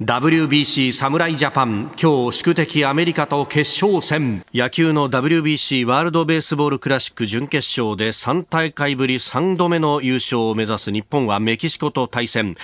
[0.00, 4.44] WBC 侍ジャパン今日宿敵アメリカと決勝戦。
[4.54, 12.54] 野球の WBC ワールドベースボールクラシック準決勝で3大会ぶり3度目の優勝を目指す日本はメキシコと対戦。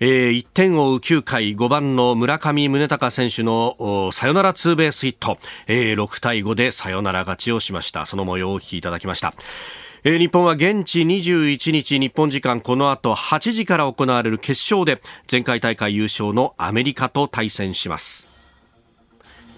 [0.00, 8.06] えー、1点を追う9回5番の村上宗隆選手のサヨナラツーベースヒット、えー、6対5でサヨナラ勝ちをしました。
[8.06, 9.32] その模様をお聞きいただきました。
[10.04, 18.26] えー、日本は現地21日日本時間この後8時から行われる決勝で前回大会優勝のアメリカと対戦します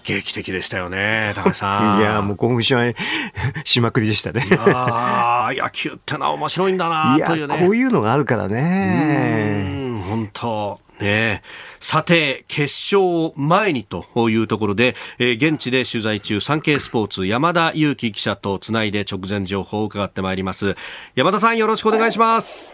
[0.03, 1.97] 劇的でしたよね、高橋さん。
[1.99, 2.95] いや、もう興奮しまい、
[3.65, 4.45] しまくりでしたね。
[4.59, 7.57] ああ、野球ってのは面白いんだなというね。
[7.57, 9.99] こういうのがあるからね。
[10.07, 10.79] 本当。
[10.99, 11.41] ね
[11.79, 20.75] さて、決勝前にというところで、えー、現地で取材中、サンケイスポーツ山田裕樹記者とつないで直前情報を伺ってまいります。
[21.15, 22.73] 山田さんよろしくお願いします。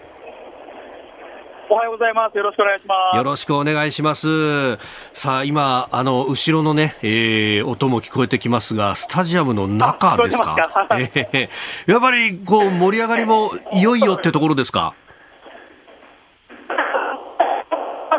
[1.73, 2.37] おはようございます。
[2.37, 3.15] よろしくお願いします。
[3.15, 4.77] よろしくお願いします。
[5.13, 10.55] さあ、今、あの、後ろのね、えー、音も聞こえてきますが、スタジアムの中ですか？
[10.89, 10.99] か？
[10.99, 14.93] えー、やっぱり、こう、盛り上がりもいよいよってところですか？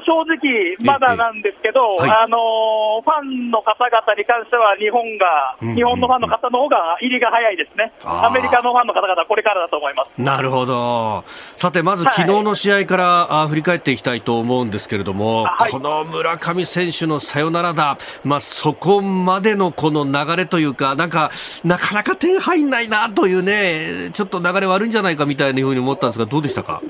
[0.02, 10.10] 正直、まだなんですけど、はい、あのファンの方々に関しては、日本が、うんうん、日本のファンの方の方が入りが早いですね、アメリカのファンの方々はこれからだと思います。
[10.18, 11.24] なるほど、
[11.56, 21.30] さて、まず昨日の試合から、はい、振り返っていきたいと思うんですけれども、はい、この村上選手のサヨナラ打、まあ、そこまでのこの流れというか、なんか、
[21.64, 26.80] なかなか点入んないなというね、ちょっと流れ悪いんじゃないかみたいなふうに思ったんですが、どうでしたか？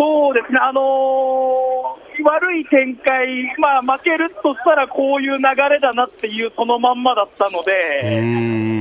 [0.00, 8.80] そうですね、あのー、悪い展開、まあ、負けるとしたらこういう流れだなっていう、そのまんまだったので、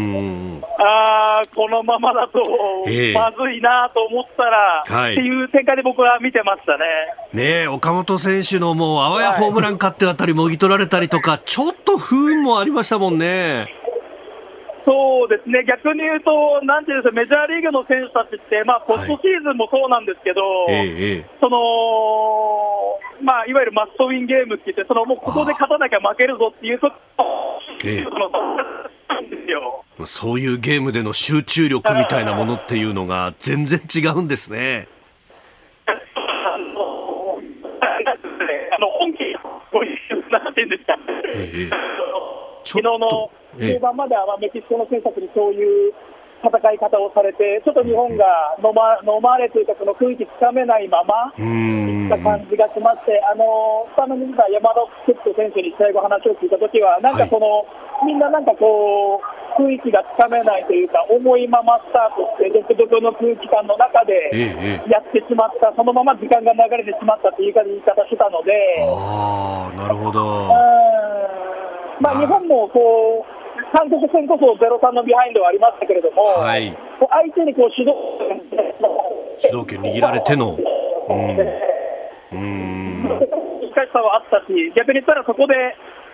[0.81, 2.39] あこのままだと
[3.13, 6.77] まずいなと思ったら、えー、っていう展開で僕は見てました
[7.33, 7.63] ね。
[7.63, 13.67] ね岡本選手のもうあわやホームラン勝ってあたりもぎ取られたりとか、ちょっと不運もありましたもんね。
[14.85, 26.91] そうですね、逆に言うと、なんていうんですか、メジャーリーグの選手たちって、まあ、ポストシーズンもそうなんですけど、はい、そのまあ、いわゆるマストウィンゲームって言って、そのもうここで勝たなきゃ負けるぞっていうと、
[27.85, 28.05] ええ、
[30.05, 34.87] そういうゲームでの集中力みたいなものっていうのが全然違うんですね。
[35.85, 36.57] あ
[38.79, 39.19] の本気、
[40.31, 40.97] なんていうんですか、
[41.33, 41.69] ええ、
[42.63, 45.93] 昨日の中盤まではメキシコの選手たちにそういう
[46.43, 64.31] 戦い方をされて、ちょっと日本が飲ま飲まれというか、その空気つかめないままいった感じがしまして、あのスタメンに出た山田哲人選手に最後、話を聞いたときは、なんかその、はい、みんななんかこう、雰囲気がつかめないというか、重いままスタートして、独特の空気感の中で
[64.87, 68.55] やってしまった、そのまま時間が流れてしまったという言い方したので。
[68.79, 70.47] あなるほど。
[71.99, 73.38] まあ、日本もこう
[73.73, 77.93] 韓国戦こそ0-3のビハインドはありましたけれども、はい、相手にこう主導
[79.39, 80.57] 主導権握られての。
[81.09, 81.39] うん、
[82.31, 83.03] うん。
[83.03, 85.55] 難しさはあったし、逆に言ったらそこで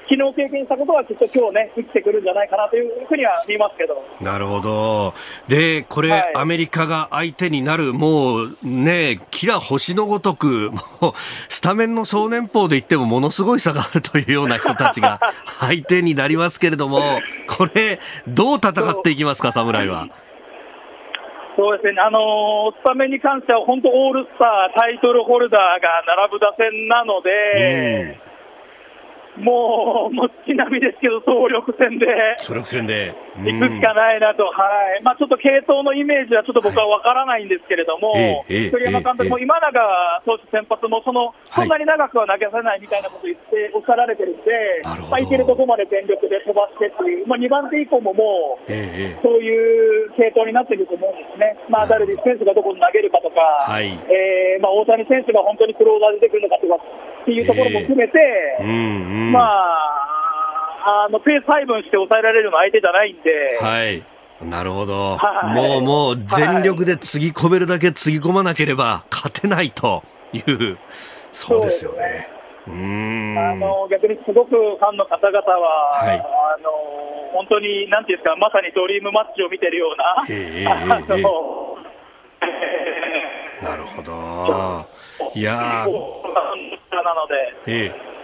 [0.07, 4.05] 昨日経験したことはきっと今日ね、生きてくるんじゃないかなというふうには見ますけど。
[4.21, 5.13] なるほど。
[5.47, 11.13] で、これ、はい、アメリカが相手になる、もうね、キラ星のごとく、もう、
[11.49, 15.19] スタメンの総年俸で言ってもものすごい差があるというような人たちが
[15.59, 20.07] 相手になりますけれども、これ、どう戦っていきますか、侍は？
[21.57, 28.19] そうですね、あのー、スタメンに関しては本当、オールスター、タイトルホルダーが並ぶ打線なので、
[29.37, 32.05] もう、もち並みですけど、総力戦で。
[32.41, 33.13] 総力戦で。
[33.43, 35.03] 行くしかないなと、はい。
[35.03, 48.71] まあ、ちょっと系統のイメージはちょっと僕は分からないんですけれども、栗山監督も今永投手先発もその、そんなに長くは投げさせないみたいなことを言っておっしゃられてるんで、まあ、いけるとこまで全力で飛ばしてっていう、まあ、2番手以降ももう、
[49.19, 58.17] そういう系統になっていると思うんですね、まあ、ダルビッシュ選手がどこに投げるかとか、はい、えー、まあ、大谷選手が本当にクローザーで出てくるのかとかっていうところも含めて、
[59.33, 60.15] まあ、
[60.85, 63.57] あのペース配分して抑えられるの相手じゃないんで。
[63.59, 64.03] はい。
[64.43, 70.77] なるほど、はい、もうもう全力でつぎ込めるだけつぎ込まなければ勝てないという、
[71.31, 72.27] そうですよね。
[72.67, 72.71] う。
[72.71, 73.37] ん。
[73.37, 76.21] あの逆にすごくファンの方々は、はい、あ
[76.61, 76.69] の
[77.31, 80.87] 本当になんていうんですか、まさにドリームマッチを見てるような、ええー、
[83.63, 84.85] なるほど。
[85.33, 88.14] いやなので、えー、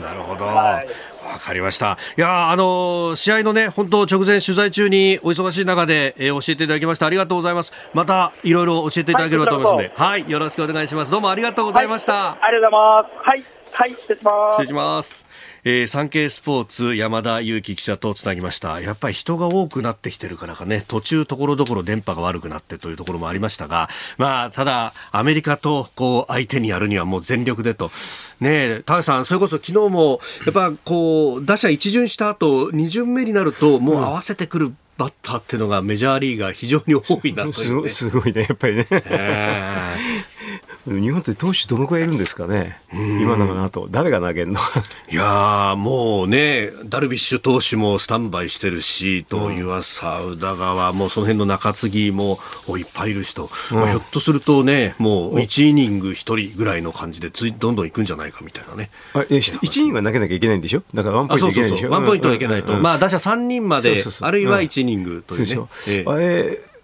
[0.00, 0.46] なるほど。
[0.46, 0.86] はい
[1.26, 1.98] わかりました。
[2.16, 7.06] いやあのー、試合のね、本当直前取材中にお忙しい中で、えー、教えていただきました。
[7.06, 7.72] ありがとうございます。
[7.94, 11.10] またいろいろ教えていただければと思いますので、はい、はい、よろしくお願いします。
[11.10, 12.12] どうもありがとうございました。
[12.12, 12.78] はい、ありがとう
[13.24, 13.78] ございます。
[13.78, 14.54] はい、はい、失礼します。
[14.54, 15.25] 失礼します。
[15.68, 18.80] えー、産経スポーツ山田裕樹記者とつなぎました。
[18.80, 20.84] やっぱり人が多くなってきてるからかね。
[20.86, 23.88] 途中ところどころ電波が悪くなってというところもありましたが。
[24.16, 27.90] まあただアメリカとこう相手にやるにはもう全力でと。
[28.38, 38.86] ね高橋さんそれこそ昨日もやっぱこう打者一巡した後二巡目になるともう合わせてくる、バッターっていうのがメジャーリーガー非常に多いなという、ね、すごいね、やっぱりね。
[38.90, 39.96] え。
[40.32, 40.35] ー
[40.86, 44.60] 日本って投手どのくらいいるんですかね、今永の後誰が投げるの？
[45.10, 52.38] いやもうね、ダルビッシュ投手もスタンバイしてるし、と湯浅、宇田川、もうその辺の中継ぎも
[52.78, 56.14] いっぱいいるしと、うん、まあ、ひょっとするとね、もう1イニング1
[56.48, 58.90] 人ぐらいの感じでつい、どんどんいくんじゃないかみたいなね。
[59.14, 60.82] あ1イニングは投げなきゃいけないんでしょ？
[60.94, 61.90] だからワンポイントいけないでしょ？
[61.90, 65.46] ワンポイントはいけないと、うん、まあ打者3人まで、あるいは1イニングというね。
[65.46, 66.75] そうそうええ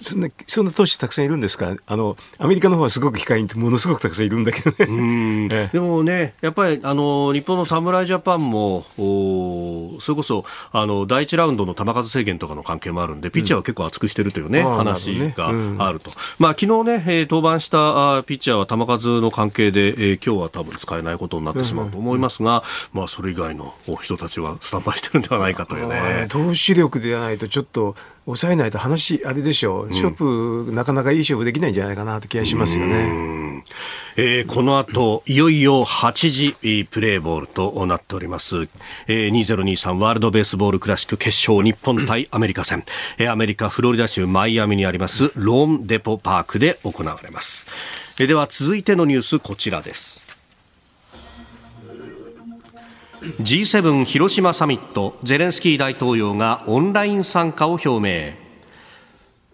[0.00, 1.76] そんな、そんな投手たくさんいるんですか？
[1.86, 5.48] あの、アメリカの方はすごく控えにものすごくたくさんいるんだけどね。
[5.52, 15.48] ええ、でもね、やっぱり、あの、日本の侍ジャパンも、おそれこそ、あの、第一ラウンドの球数制限とかの関係もあるんで、ピッチャーは結構厚くしてるというね、うん、話が
[15.86, 16.10] あると。
[16.38, 26.26] まあ、昨日ね、えー、登板したピッチャーは球数の関係で、えー、今日は多分使えないことになってしまうと思いますが、まあ、それ以外の人たちはスタンバイしてるんではないかというね。
[26.28, 27.94] 投手力ではないと、ちょっと、
[28.26, 33.42] 抑えないと話、あれでしょう、勝負、なかなかいい勝負できないんじゃないかなと気がしますよね。
[34.16, 38.68] えー、この後、いよいよ8時プレーボールとなっております。
[39.06, 42.84] えー、2023ワールドベースボールクラシック決勝日本対アメリカ戦。
[43.18, 47.66] えー、アメリカ・フロリダ州マイアミにありますローンデポパークで行われます。
[48.18, 50.31] えー、では続いてのニュースこちらです。
[53.22, 58.32] G7 広島サミットゼレンスキー大統領がオンライン参加を表明。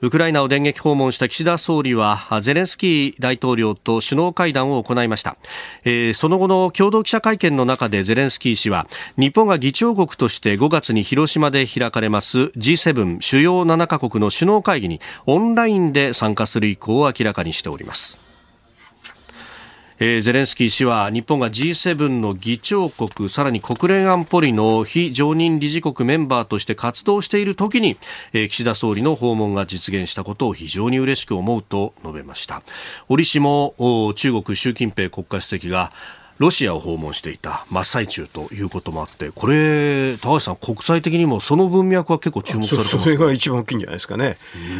[0.01, 5.37] ウクライナを電撃訪問した岸田総理はゼレンスキー大統領と首脳会談を行いました、
[5.85, 18.28] えー、その後の共同記者会見の中でゼレンスキー氏は日本が議長国として5月に広島で開かれます G7 主要7カ国の首脳会議にオンラインで参加する意向を明らかにしております。
[20.01, 27.97] えー、ゼレンスキー氏は日本が G7 の議長国さらに国連安保理の非常任理事国メンバーとして活動している時に、
[28.33, 32.63] えー、岸田総理の訪問が実現したことを非常に嬉しく思うと述べました。
[33.09, 33.75] 折しも
[34.15, 35.91] 中国習近平国家主席が
[36.39, 44.37] ロシアを訪問していた真っ最中ということもあって、これ、高橋さん、国際的にもその文脈は結構注目されてますそれが一番大きいんじゃないですかね。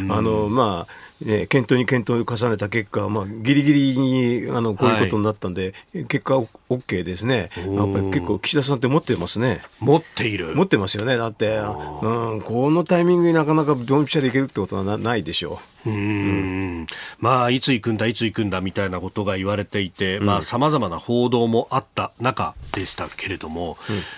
[0.09, 6.37] あのまあね、検討に検討を重ねた結果、まあ、ぎりぎりにあのこういうことになったんで、はい、結果
[6.69, 7.49] OK ですね。
[7.57, 9.59] やっぱり結構岸田さんって持ってますね。
[9.79, 10.55] 持っている。
[10.55, 11.17] 持ってますよね。
[11.17, 15.78] だって、うん、このタイミングになかなかドンピシャでいけるってことはなないでしょう。
[15.85, 16.87] うん、
[17.19, 23.77] まあ、いつ行くんだ、いつ行くんだみたいなことが言われていて、さまざ、まな報道もあった中でしたけれども、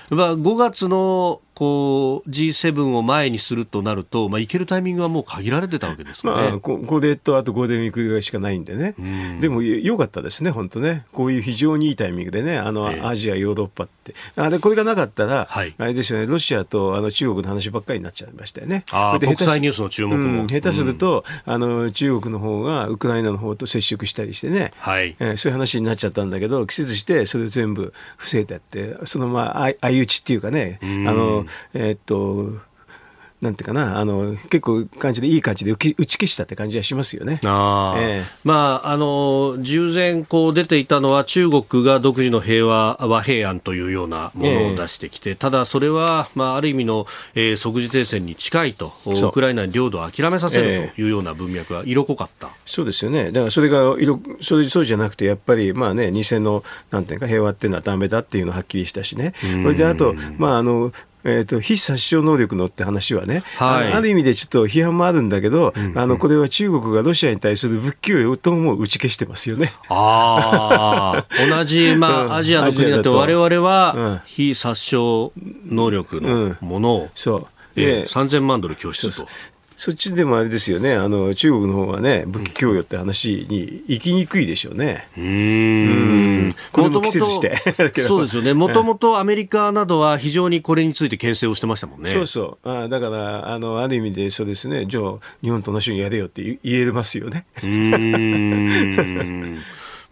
[0.09, 6.49] うん、まあ、5月のこう G7 を前にするとなると、まあ、行けるタイミングはもう限られてたわけですかね。
[6.49, 18.83] まあ、ここでと、あとゴールデンウィークぐらいしかないんでね、うん、でもよかったですね、本当ね、こういう非常にいいタイミングでね、あの、えー、アジア、ヨーロッパって、あれ、これがなかったら、はい、あれですよね、ロシアとあの中国の話ばっかりになっちゃいましたよね。
[18.91, 25.17] あ国際ニュースの注目も、うん、下手すると、あの中国の方がウクライナの方と接触したりしてね、はい。
[25.19, 32.70] えー、そういう話になっちゃったんだけど、季節して、それ全部防いでって、そのまあ相打ちっていうかね、あのえー、っと
[33.41, 37.39] なんていうかな、あの、結構感じでいい感じで打ち消したって感じはしますよね。
[37.43, 52.49] あえー、まあ、あの、従前こう出ていたのは中国が独自の平和和平案というようなものを出してきて、えー、ただそれは、まあ、ある意味の、えー、即時停戦に近いと、ウクライナに領土を諦めさせるというような文脈が色濃かった。
[52.67, 53.31] そうですよね。
[53.31, 59.33] だからそれが色、それそうじゃなくて、やっぱり、まあね、偽の、なんていうか、平和っていうのはダメだっていうのははっきりしたしね。
[59.41, 69.73] それで、あと、まあ、あの、えーと、非殺傷能力のって話はね、はい、ある意味でちょっと批判もあるんだけど、うんうん、あのこれは中国がロシアに対する武器供与とも打ち消してますよね。
[69.89, 74.97] あ 同じ、まあ、アジアの国だと、われは非殺傷
[75.69, 77.47] 能力のものを、うん、そう。
[77.75, 79.27] えー、3000万ドル拠出と。
[79.81, 85.07] そっちでもあれですよね、あの中国の方はね、武器供与って話に行きにくいでしょうね。
[85.17, 86.55] うん。
[86.71, 87.57] これも季節して。
[88.03, 88.53] そうですよね。
[88.53, 92.11] もともとアメリカなどは非常にこれについて牽制をしてましたもんね。
[92.11, 92.69] そうそう。
[92.69, 97.47] あだから、あの、ある意味でそうですね、じゃあ、日本と同じようにやれよって言えますよね。
[97.63, 99.57] うん。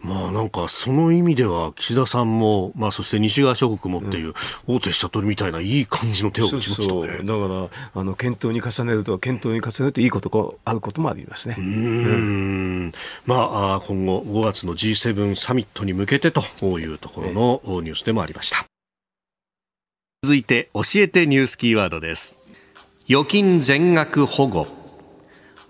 [0.02, 4.32] まあなんかその意味では岸田さんも、まあ、そして西側諸国もっていう
[4.66, 7.24] 大手飛車取りみたいないい感じの手を打ちましたね、そうそう。
[7.24, 7.54] だか
[7.94, 11.56] らあの検討に重ねると検討に重ねるといいことがあることもありますね。
[11.58, 12.92] うん、
[13.26, 16.42] まあ、今後5月の G7 サミットに向けてと
[16.78, 18.64] いうところのニュースでもありました、
[20.22, 22.38] 続いて教えてニュースキーワードです。
[23.08, 24.79] 預金全額保護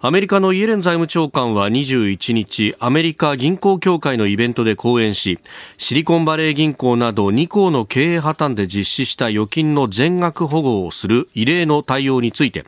[0.03, 5.39] アメリカのイエレン財務長官は21日アメリカ銀行協会のイベントで講演し
[5.77, 12.65] シリコンバレー銀行など2行の経営破綻で実施した預金の全額保護をする異例の対応について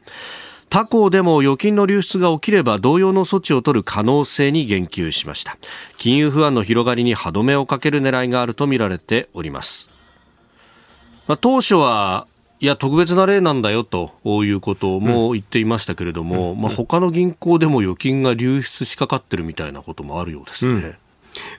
[0.68, 5.56] 他行でも預金の流出が起きれば同様の措置を取る可能性に言及しました。
[5.96, 9.88] 金融不安の広がりに歯止めをかける狙いがあるとみられております、
[11.28, 12.26] まあ、当初は
[12.62, 20.96] いや、特別な例なんだよということも言っていましたけれども、うん、まあ、他の銀行でも預金が流出しかかってるみたいなこともあるようですね。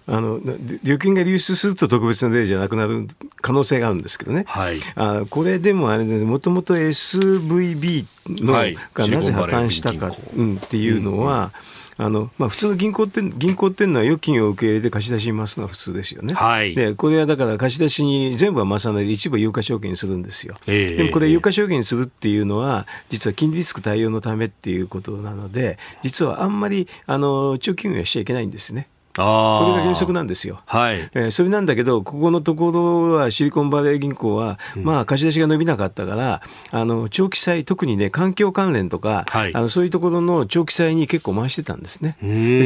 [0.07, 0.39] うん、あの
[0.81, 3.05] 預金が流出すると特別な例じゃなくなる
[3.41, 8.05] 可能性があるんですけどね、はい、あこれでもあれもともと SVB
[8.45, 16.33] の、がなぜ破綻したか、うん、っていうのは、うんあのまあ、普通の銀行って銀行っていうのは預金を受け入れて貸し出しに回すのが普通ですよね。
[16.33, 20.55] はい、でこれはだから貸し出しに全部は回さないで一部有価証券にするんですよ。
[20.67, 28.87] えー、でもこれ有価証券にするっていうのは実は金利リスク対応のためっていうことなので実はあんまりあの長期運用しちゃいけないんですね。
[29.15, 30.61] これが原則なんですよ。
[30.65, 31.09] はい。
[31.13, 36.41] えー、それなんだけど、ここのところはシリコンバレー銀行は、うん、まあ貸し出しが伸びなかったから、
[36.71, 42.17] あの長期債、特にね、環境関連とか、はい、あのそういうところの長期債に結構回してたんですね。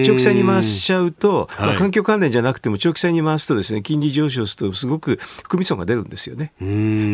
[0.05, 6.53] 長期債に回しちゃうと、まあ、環境関連じゃなくても長期債に回すとですね、金利上昇するとすごく含み損が出るんですよね。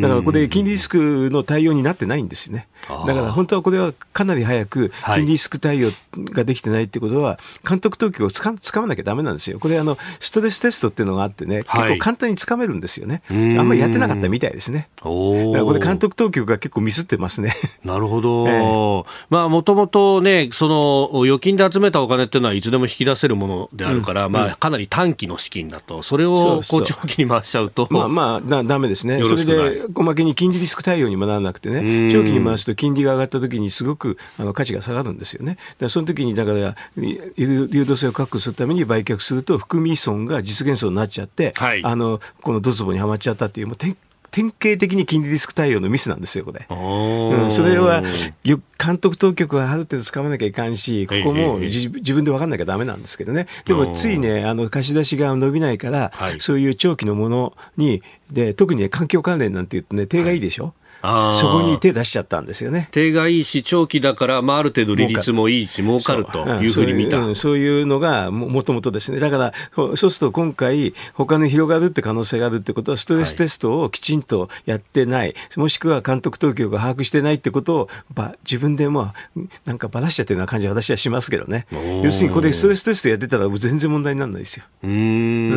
[0.01, 2.67] だからこれ金利リスクの対応になってないんですよね。
[2.87, 9.59] だから本当はこれはかなり早く金利リスク対応ができてないってことは、監督当局をつかつかまなきゃだめなんですよ。
[9.59, 13.21] これあの、ストレステストっていうのがあってね、結構簡単につかめるんですよね。
[13.29, 14.89] あんまりやってなかったみたいですね。
[15.01, 17.55] おだからこれ監督当局が結構ミスってますね。
[17.83, 18.47] なるほど。
[18.49, 27.87] えー、まあ、もともとね、その、預金で集めたお金っていうのはいつでも引き出せるものであるから、うん、まあ、かなり短期の資金だと、それをこう長期に回しちゃうと。
[27.89, 29.23] まあまあ、だだめですね。
[29.23, 35.57] それで、おまけに金利リスク対応にもならなくてね、長期に回すと金利が上がった時にすごくあの価値が下がるんですよね。
[35.79, 46.65] だその時に、だから、流動性を確保するために売却すると、含み損が実現層になっちゃって、はい、あの、このドツボにはまっちゃったっていう、もう典型的に金利リスク対応のミスなんですよ、これ。
[46.67, 48.03] うん、それは、
[48.43, 53.47] 監督当局はある程度つかまなきゃいかんし、ここも自分で分かんなきゃだめなんですけどね。
[53.65, 58.01] でも、ついね、あの、貸し出しが伸びないから、はい、そういう長期のものに、
[58.31, 60.73] で、特にね、環境関連なんて言うとね、手がいいでしょ、はい
[61.03, 62.87] そこに手出しちゃったんですよね。
[62.91, 67.19] 手がいいし、長期だから、まあ、ある程度利率もいいし、儲かるというふうに見た。
[67.21, 69.19] そう,、そういうのがもともとですね。
[69.19, 81.65] だから、そうすると今回、他に広がるって可能性があるってことは、ストレステストをきちんとやってない、はい、もしくは監督当局が把握してないってことを、ば自分でまあ、なんかばらしちゃってるような感じは私はしますけどね。
[82.01, 84.65] 要するに、これストレステストやってたら全然問題にならないですよ。
[84.83, 85.55] うんう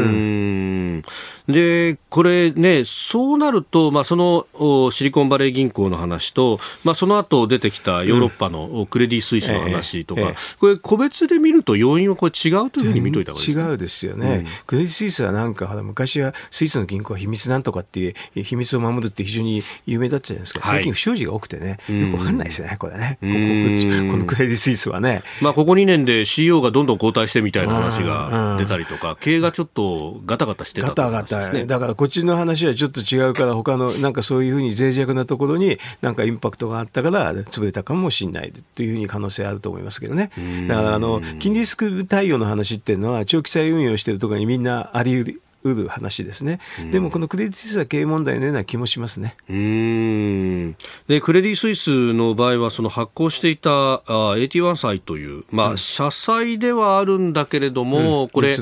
[0.98, 1.02] ん
[1.48, 4.46] で、これね、そうなると、まあ、その
[4.90, 25.22] シリコンバレー銀行の話と、まあ、その後出てきたヨーロッパのクレディ・スイスの話とか、うんえええ、これ、個別で見ると要因はこれ違うというふうに見といた方がいい違うですよね、うん、クレディ・スイスはなんか、昔はスイスの銀行は秘密なんとかっていう、秘密を守るって非常に有名だったじゃないですか、最近不祥事が多くてね、よくわかんないですよね、これね、こここのクレディ・スイスはね。
[25.40, 31.66] まあ、ここ2年で CEO がどんどん交代してみたいな話が出たりとか、経営がちょっとガタガタしてた、ね、ガタガタ。
[31.66, 40.30] だからこっちの話はちょっと違うから、他のなんかそういうふうに脆弱なところになんかインパクトがあったから潰れたかもしれないというふうに可能性あると思いますけどね。
[40.68, 45.42] だからあの金利リスク対応の話っていうのは長期債運用してるところにみんなあり得る
[45.72, 46.60] うる話ですね、
[46.90, 49.36] でもこのクレディ・スイスは経営問題のような気もしますね。
[49.48, 50.76] うん。
[51.08, 58.56] でクレディ・スイスの場合はその発行していたあ81債という、まあ、社債ではあるんだけれども、うん、これ。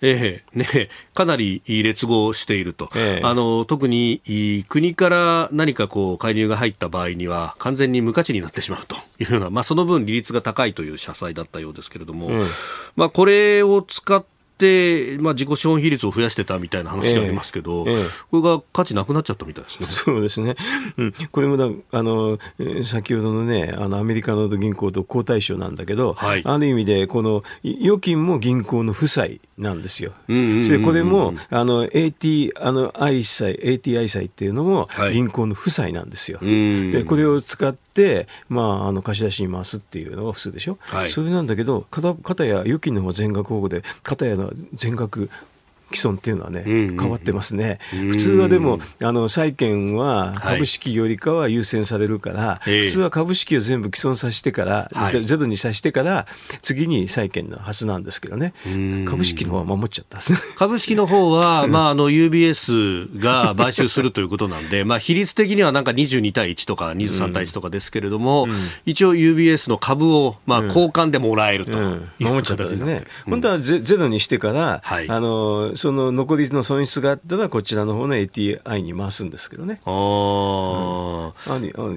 [0.00, 4.22] ええね、かなり劣後していると、ええ、あの特に
[4.68, 12.46] 国から何かこう介入が入った場合には完全に無価値になってしまうというような、まあ、その分利率が高いという社債だったようですけれども、うん、
[12.94, 14.37] まあ、これを使って、
[15.20, 19.86] まあ、自己資本比率を増やしてたみたいな話がありますけど、えーえー、これが価値なくなっちゃったみたいですね。
[19.88, 20.56] そうですね。
[20.96, 22.38] うん、これもだあの
[22.84, 30.12] 先ほどのね、あのアメリカの銀行と好対象なんだけど、はい、ある意味でこの預金も銀行の負債なんですよ。
[30.26, 36.38] それこれもあの AT あの I 債 ATI 債っていうのも銀行の負債なんですよ。
[36.38, 40.78] はい、でこれを使ってまああの貸し出しに回すっていうのが普通でしょ。
[40.80, 45.28] はい、それなんだけど片片や預金の方全額保護で片やの全額
[45.92, 47.78] 既存っていうのはね、変わってますね。
[47.90, 56.26] 普通はでも、あの、債券は株式よりかは優先されるから、はい、普通は株式を全部既存させてから、はい、ゼロにさせてから、
[56.62, 58.52] 次に債券のはずなんですけどね。
[59.06, 60.18] 株式の方は守っちゃった
[60.56, 68.52] 株式の方は、 まあ、あの、UBS が買収するということなんで、まあ、比率的にはなんか22対1とか23対1とかですけれども、うん、
[68.84, 71.74] 一応 UBS の株を、まあ、交換でもらえるとい
[72.24, 73.04] う形ですね。
[73.26, 79.80] 本当はゼロにしてから、はい、あの、その残りの損失があったら、こちらの方の ATI に回すんですけどね。
[79.84, 79.96] あ、うん、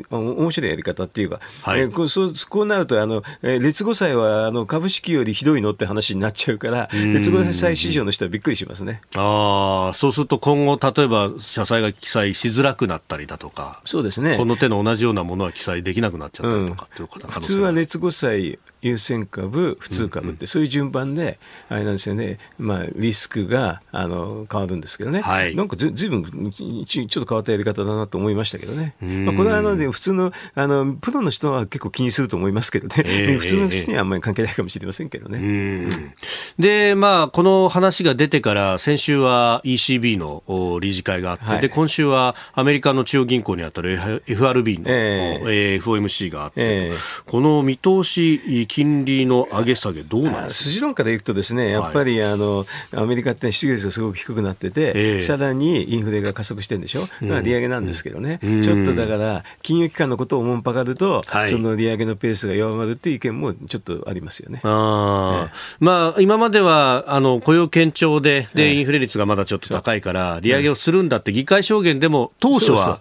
[0.09, 9.01] あ面白いやり方っていうか、はい、えー、こうそうこうなると、あのえー、劣後債はあの株式よりひどいのって話になっちゃうから、劣後債市場の人はびっくりしますね。
[9.15, 14.37] あそうすると今後、例えば社債が記載しづらくなったりだとか、そうですね。
[14.37, 36.15] この手の同じようなものは記載できなくなっちゃったりとか、うん、普通は劣後債優先株、普通株って、そういう順番で、あれなんですよね、まあ、リスクがあの変わるんですけどね、はい、なんかずずいぶんちょっと変わったやり方だなと思いましたけどね、まあ、これはあの、ね、普通のあのプロの人は結構気にすると思いますけどね、えー、普通の人にはあんまり関係ないかもしれませんけどね。
[36.57, 40.43] で、まあ、この話が出てから、先週は ECB の
[40.79, 52.65] 理事会があって、はい、で今週はアメリカの中央銀行にあたる FRB の、えー、FOMC があって、えー、この見通し、金利の上げ下げ、どうなんです筋論からいくと、ですねやっぱり、あの
[52.95, 64.61] アメリカって失業率がすごく低くなってて、えー、さらにインフレが加速してるんでしょ、うん、利上げなんですけどね、うん、ちょっとだから、金融機関のことをおもんぱかると、はい、その利上げのペースが弱まるっていう意見もちょっとありますよね。
[64.63, 72.91] あえー、まあ、今まではあの雇用堅調でで、インフレ率がまだちょっと高いから、利上げをするんだって議会証言でも、当初はそうそ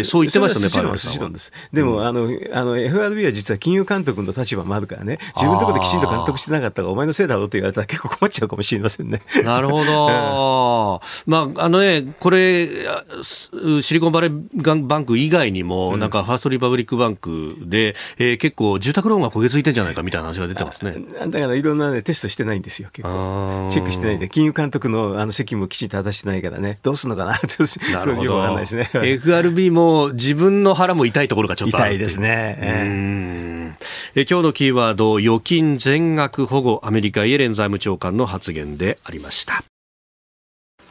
[0.00, 0.04] う。
[0.04, 1.30] そう言ってましたね、パナマさんは。
[1.74, 9.22] でも、あのあの FRB は実は金融監督の立場もあるからね、自分のところできちんと監督してなかったら、お前のせいだろうって言われたら結構困っちゃうかもしれませんね。
[9.44, 11.00] なるほど。
[11.26, 12.86] まあ、あのね、これ、
[13.22, 20.96] シリコンバレーバンク以外にも、なんかファーストリパブリックバンクで、えー、結構住宅ローンが焦げ付いてんじゃないかみたいな話が出てますね。
[21.28, 23.68] だからいろんな、ね、テストしてないんですよ、結構。
[23.70, 28.88] チェックしてないんで、金融監督のあの責務をきちんと果たしてないからね、どうするのかな、そういうよくわかんないですね。
[28.92, 32.56] FRB も自分の腹も痛いところがちょっと痛いですね。
[32.60, 33.59] えー、
[34.16, 39.69] え今日のキーワード、預金全額保護、アメリカイエレン財務長官の発言でありました。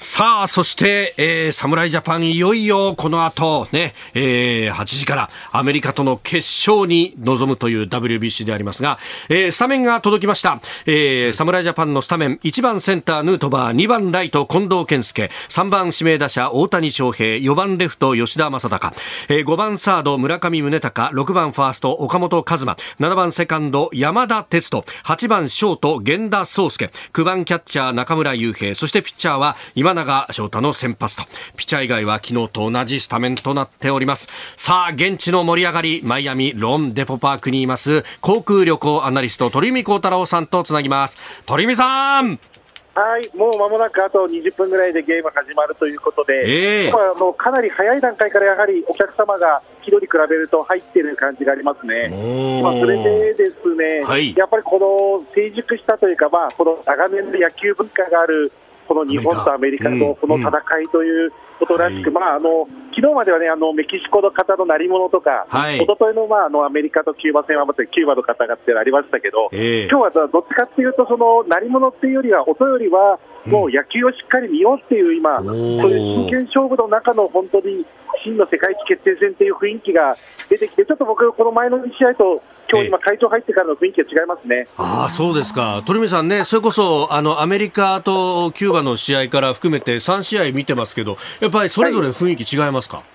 [0.02, 8.98] さあ、そして、えー、侍ジャパンいよいよこの後ね、えー、8時からアメリカとの決勝に臨むという WBC でありますが、
[9.28, 10.62] えー、スタメンが届きました。
[10.86, 18.94] えー、侍ジャパンのスタメン、1番センターヌートバー、2番ライト近藤健介、3番指名打者大谷翔平、4番レフト吉田正尚、
[19.28, 31.24] えー、5番サード村上宗隆、6番ファースト岡本和真、7番セカンド山田哲人、8番ショート源田壮介、9番キャッチャー中村悠平、そしてピッチャーは今今永翔太の先発と。
[31.58, 34.28] ピッチャー以外は昨日と同じスタメンとなっております。
[34.56, 36.02] さあ現地の盛り上がり。
[36.04, 38.04] マイアミロンデポパークにいます。
[38.22, 41.18] 航空旅行アナリスト鳥海幸太郎さんとつなぎます。
[41.48, 42.40] 鳥海さん！
[42.94, 52.10] はい、もう間もなくあと20分ぐらいでゲーム始まるということで、えー、あのかなり早い段階からやはりお客様が昨日に比べると入っている感じがありますね。
[52.62, 58.52] まあ、それでですね、はい、やっぱりこの成熟したというか、まあ、この長年の野球文化がある
[58.90, 60.50] この日本とアメリカのこの戦
[60.82, 73.20] いということらしく、まあ、あの昨日まではね、あのメキシコの方の鳴り物とか、はい、一昨日のまああのアメリカとキューバ戦はまたキューバの方がってありましたけど、えー、今日はどっちかっていうと、その鳴り物っていうよりは、音よりは、
[73.50, 77.86] もう野球をしっかり見ようっていう、今、そういう真剣勝負の中の本当に
[78.24, 80.16] 真の世界一決定戦っていう雰囲気が
[80.50, 82.42] 出てきて、ちょっと僕、この前の試合と、
[82.72, 84.68] 今日今、会長入ってからの雰囲気が違いますね。
[84.78, 93.06] あそうですか、鳥海さんね、それこそあのアメリカとキューバの試合から含めて3試合見てますけど、やっぱりそれぞれ雰囲気違いますか、はい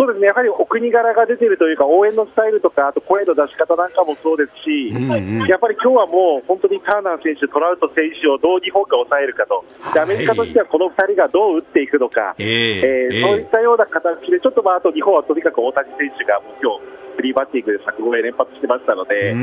[0.00, 9.60] そうですね、やはりお国柄が出てるというか、応援のスタイルとか、あと声の出し方なんかもそうですし、うんうん、やっぱり今日はもう本当にターナー選手、トラウト選手をどう日本が抑えるかと、
[9.92, 11.90] でアメリカとしてはこの2人がどう打ってい。
[11.90, 19.34] くのか、えー、えー、そういったような形で、ちょっとまああと日本はとにかく大谷選手がもう今日フリーバッティングで柵越え連発してましたので、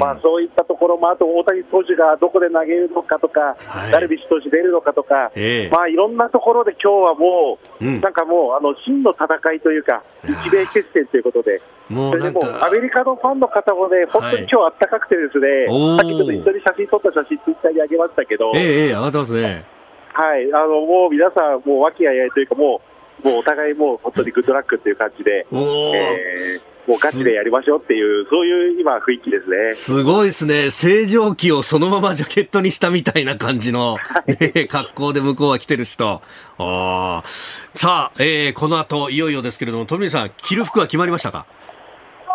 [0.00, 11.60] まあ、そういったところも、あと大谷投手がどこで投げるのかとか、はい、ダルビッシュ投手出るのかとか、えー、まあ、いろんなところで今日はもう、うん、なんかもう、あの真の戦いというか、日米決戦ということで。
[11.90, 19.64] もうでもアメリカのファンの方もね、本当に今日あったかくてですね、はい、さっきちょっと一緒に写真撮った写真、ツイッターに上げましたけど、ええええ、上がってますね。
[20.12, 22.90] はい、あのもう皆さん、もう和気あいあいというか、もう、
[23.24, 26.60] もうお互いもう本当にグッドラックっていう感じで、えー、
[26.90, 29.72] もうガチでやりましょうっていう、そういう今、雰囲気ですね。
[29.72, 30.72] すごいですね。
[30.72, 36.20] 正常期をそのままジャケットにしたみたいな感じの、ね、格好で向こうは来てる人。
[36.58, 37.22] あ
[37.74, 41.46] さあ、えー、この後、いよいよですけれども、富水さん、着る服は決まりましたか？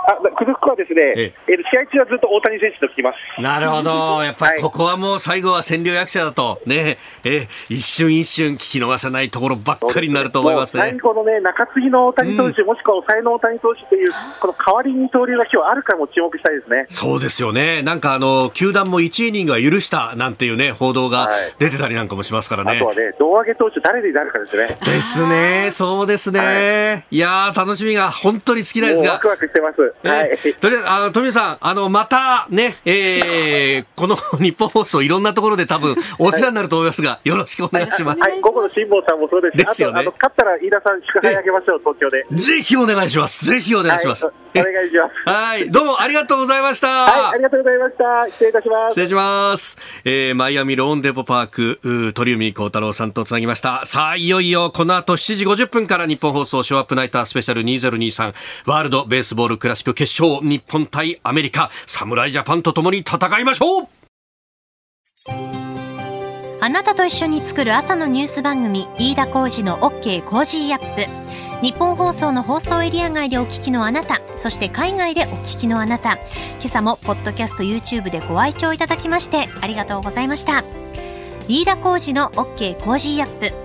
[0.07, 3.41] あクルフクはですね、ええ試合中はずっと大谷選手と聞きます。
[3.41, 4.21] なるほど。
[4.23, 10.83] やっぱりここはもう最後は占領役者だと、ね、え一瞬一瞬聞き逃さないところばっかりになると思いますね。
[10.83, 16.85] 最後のね、中継ぎの大谷投手、うん、もしくは抑えの大谷投手という、この代わり二刀流が今日あるかも注目したいですね。
[16.89, 17.81] そうですよね。
[17.81, 21.29] なんかあの、球団も1イニングは許したなんていうね、報道が
[21.59, 22.71] 出てたりなんかもしますからね。
[22.71, 24.77] はい、あとはね、胴上げ投手誰でなるかですね。
[24.85, 25.69] ですね。
[25.71, 26.39] そうですね。
[26.39, 29.13] はい、いや楽しみが本当に好きなんですが。
[29.13, 29.94] ワクワクしてます。
[30.03, 30.37] はい。
[30.59, 38.21] とりあえず、あの、富さん、あの、またね、えー、この 日本放送いろんなところで多分お世話になると思いますが、よろしくお願いします。
[38.21, 40.01] はい、午後の辛坊さんもそうですですよね。
[40.01, 42.25] あと、勝ったら飯田さん祝杯あげましょう、東京で。
[42.31, 43.45] ぜひお願いします。
[43.45, 44.25] ぜひお願いします。
[44.25, 45.29] はい、お願いします。
[45.29, 46.87] はい、どうもありがとうございました。
[46.87, 48.31] はい、ありがとうございました。
[48.31, 48.91] 失礼いたします。
[48.91, 49.77] 失礼します。
[50.05, 53.85] えー、マイアミ loanDepot park、鳥海高太郎さんとつなぎました。
[53.85, 58.33] さあ、いよいよこの後7時50分からニッポン放送ショウアップナイタースペシャル2023
[58.65, 61.69] ワールドベースボールクラシック決勝日本対アメリカ。
[61.85, 63.87] 侍ジャパンと共に戦いましょう。
[66.61, 71.35] あなたと一緒に作る朝のニュース番組飯田浩二の OK コージーアップ。
[71.61, 76.13] 日本放送の放送エリア外でお聞きのあなたそして海外でお聞きのあなた。
[76.13, 80.63] 今朝もポッドキャスト YouTube でご愛聴いただきましてありがとうございました。
[81.47, 83.64] 飯田浩二の OK コージーアップ。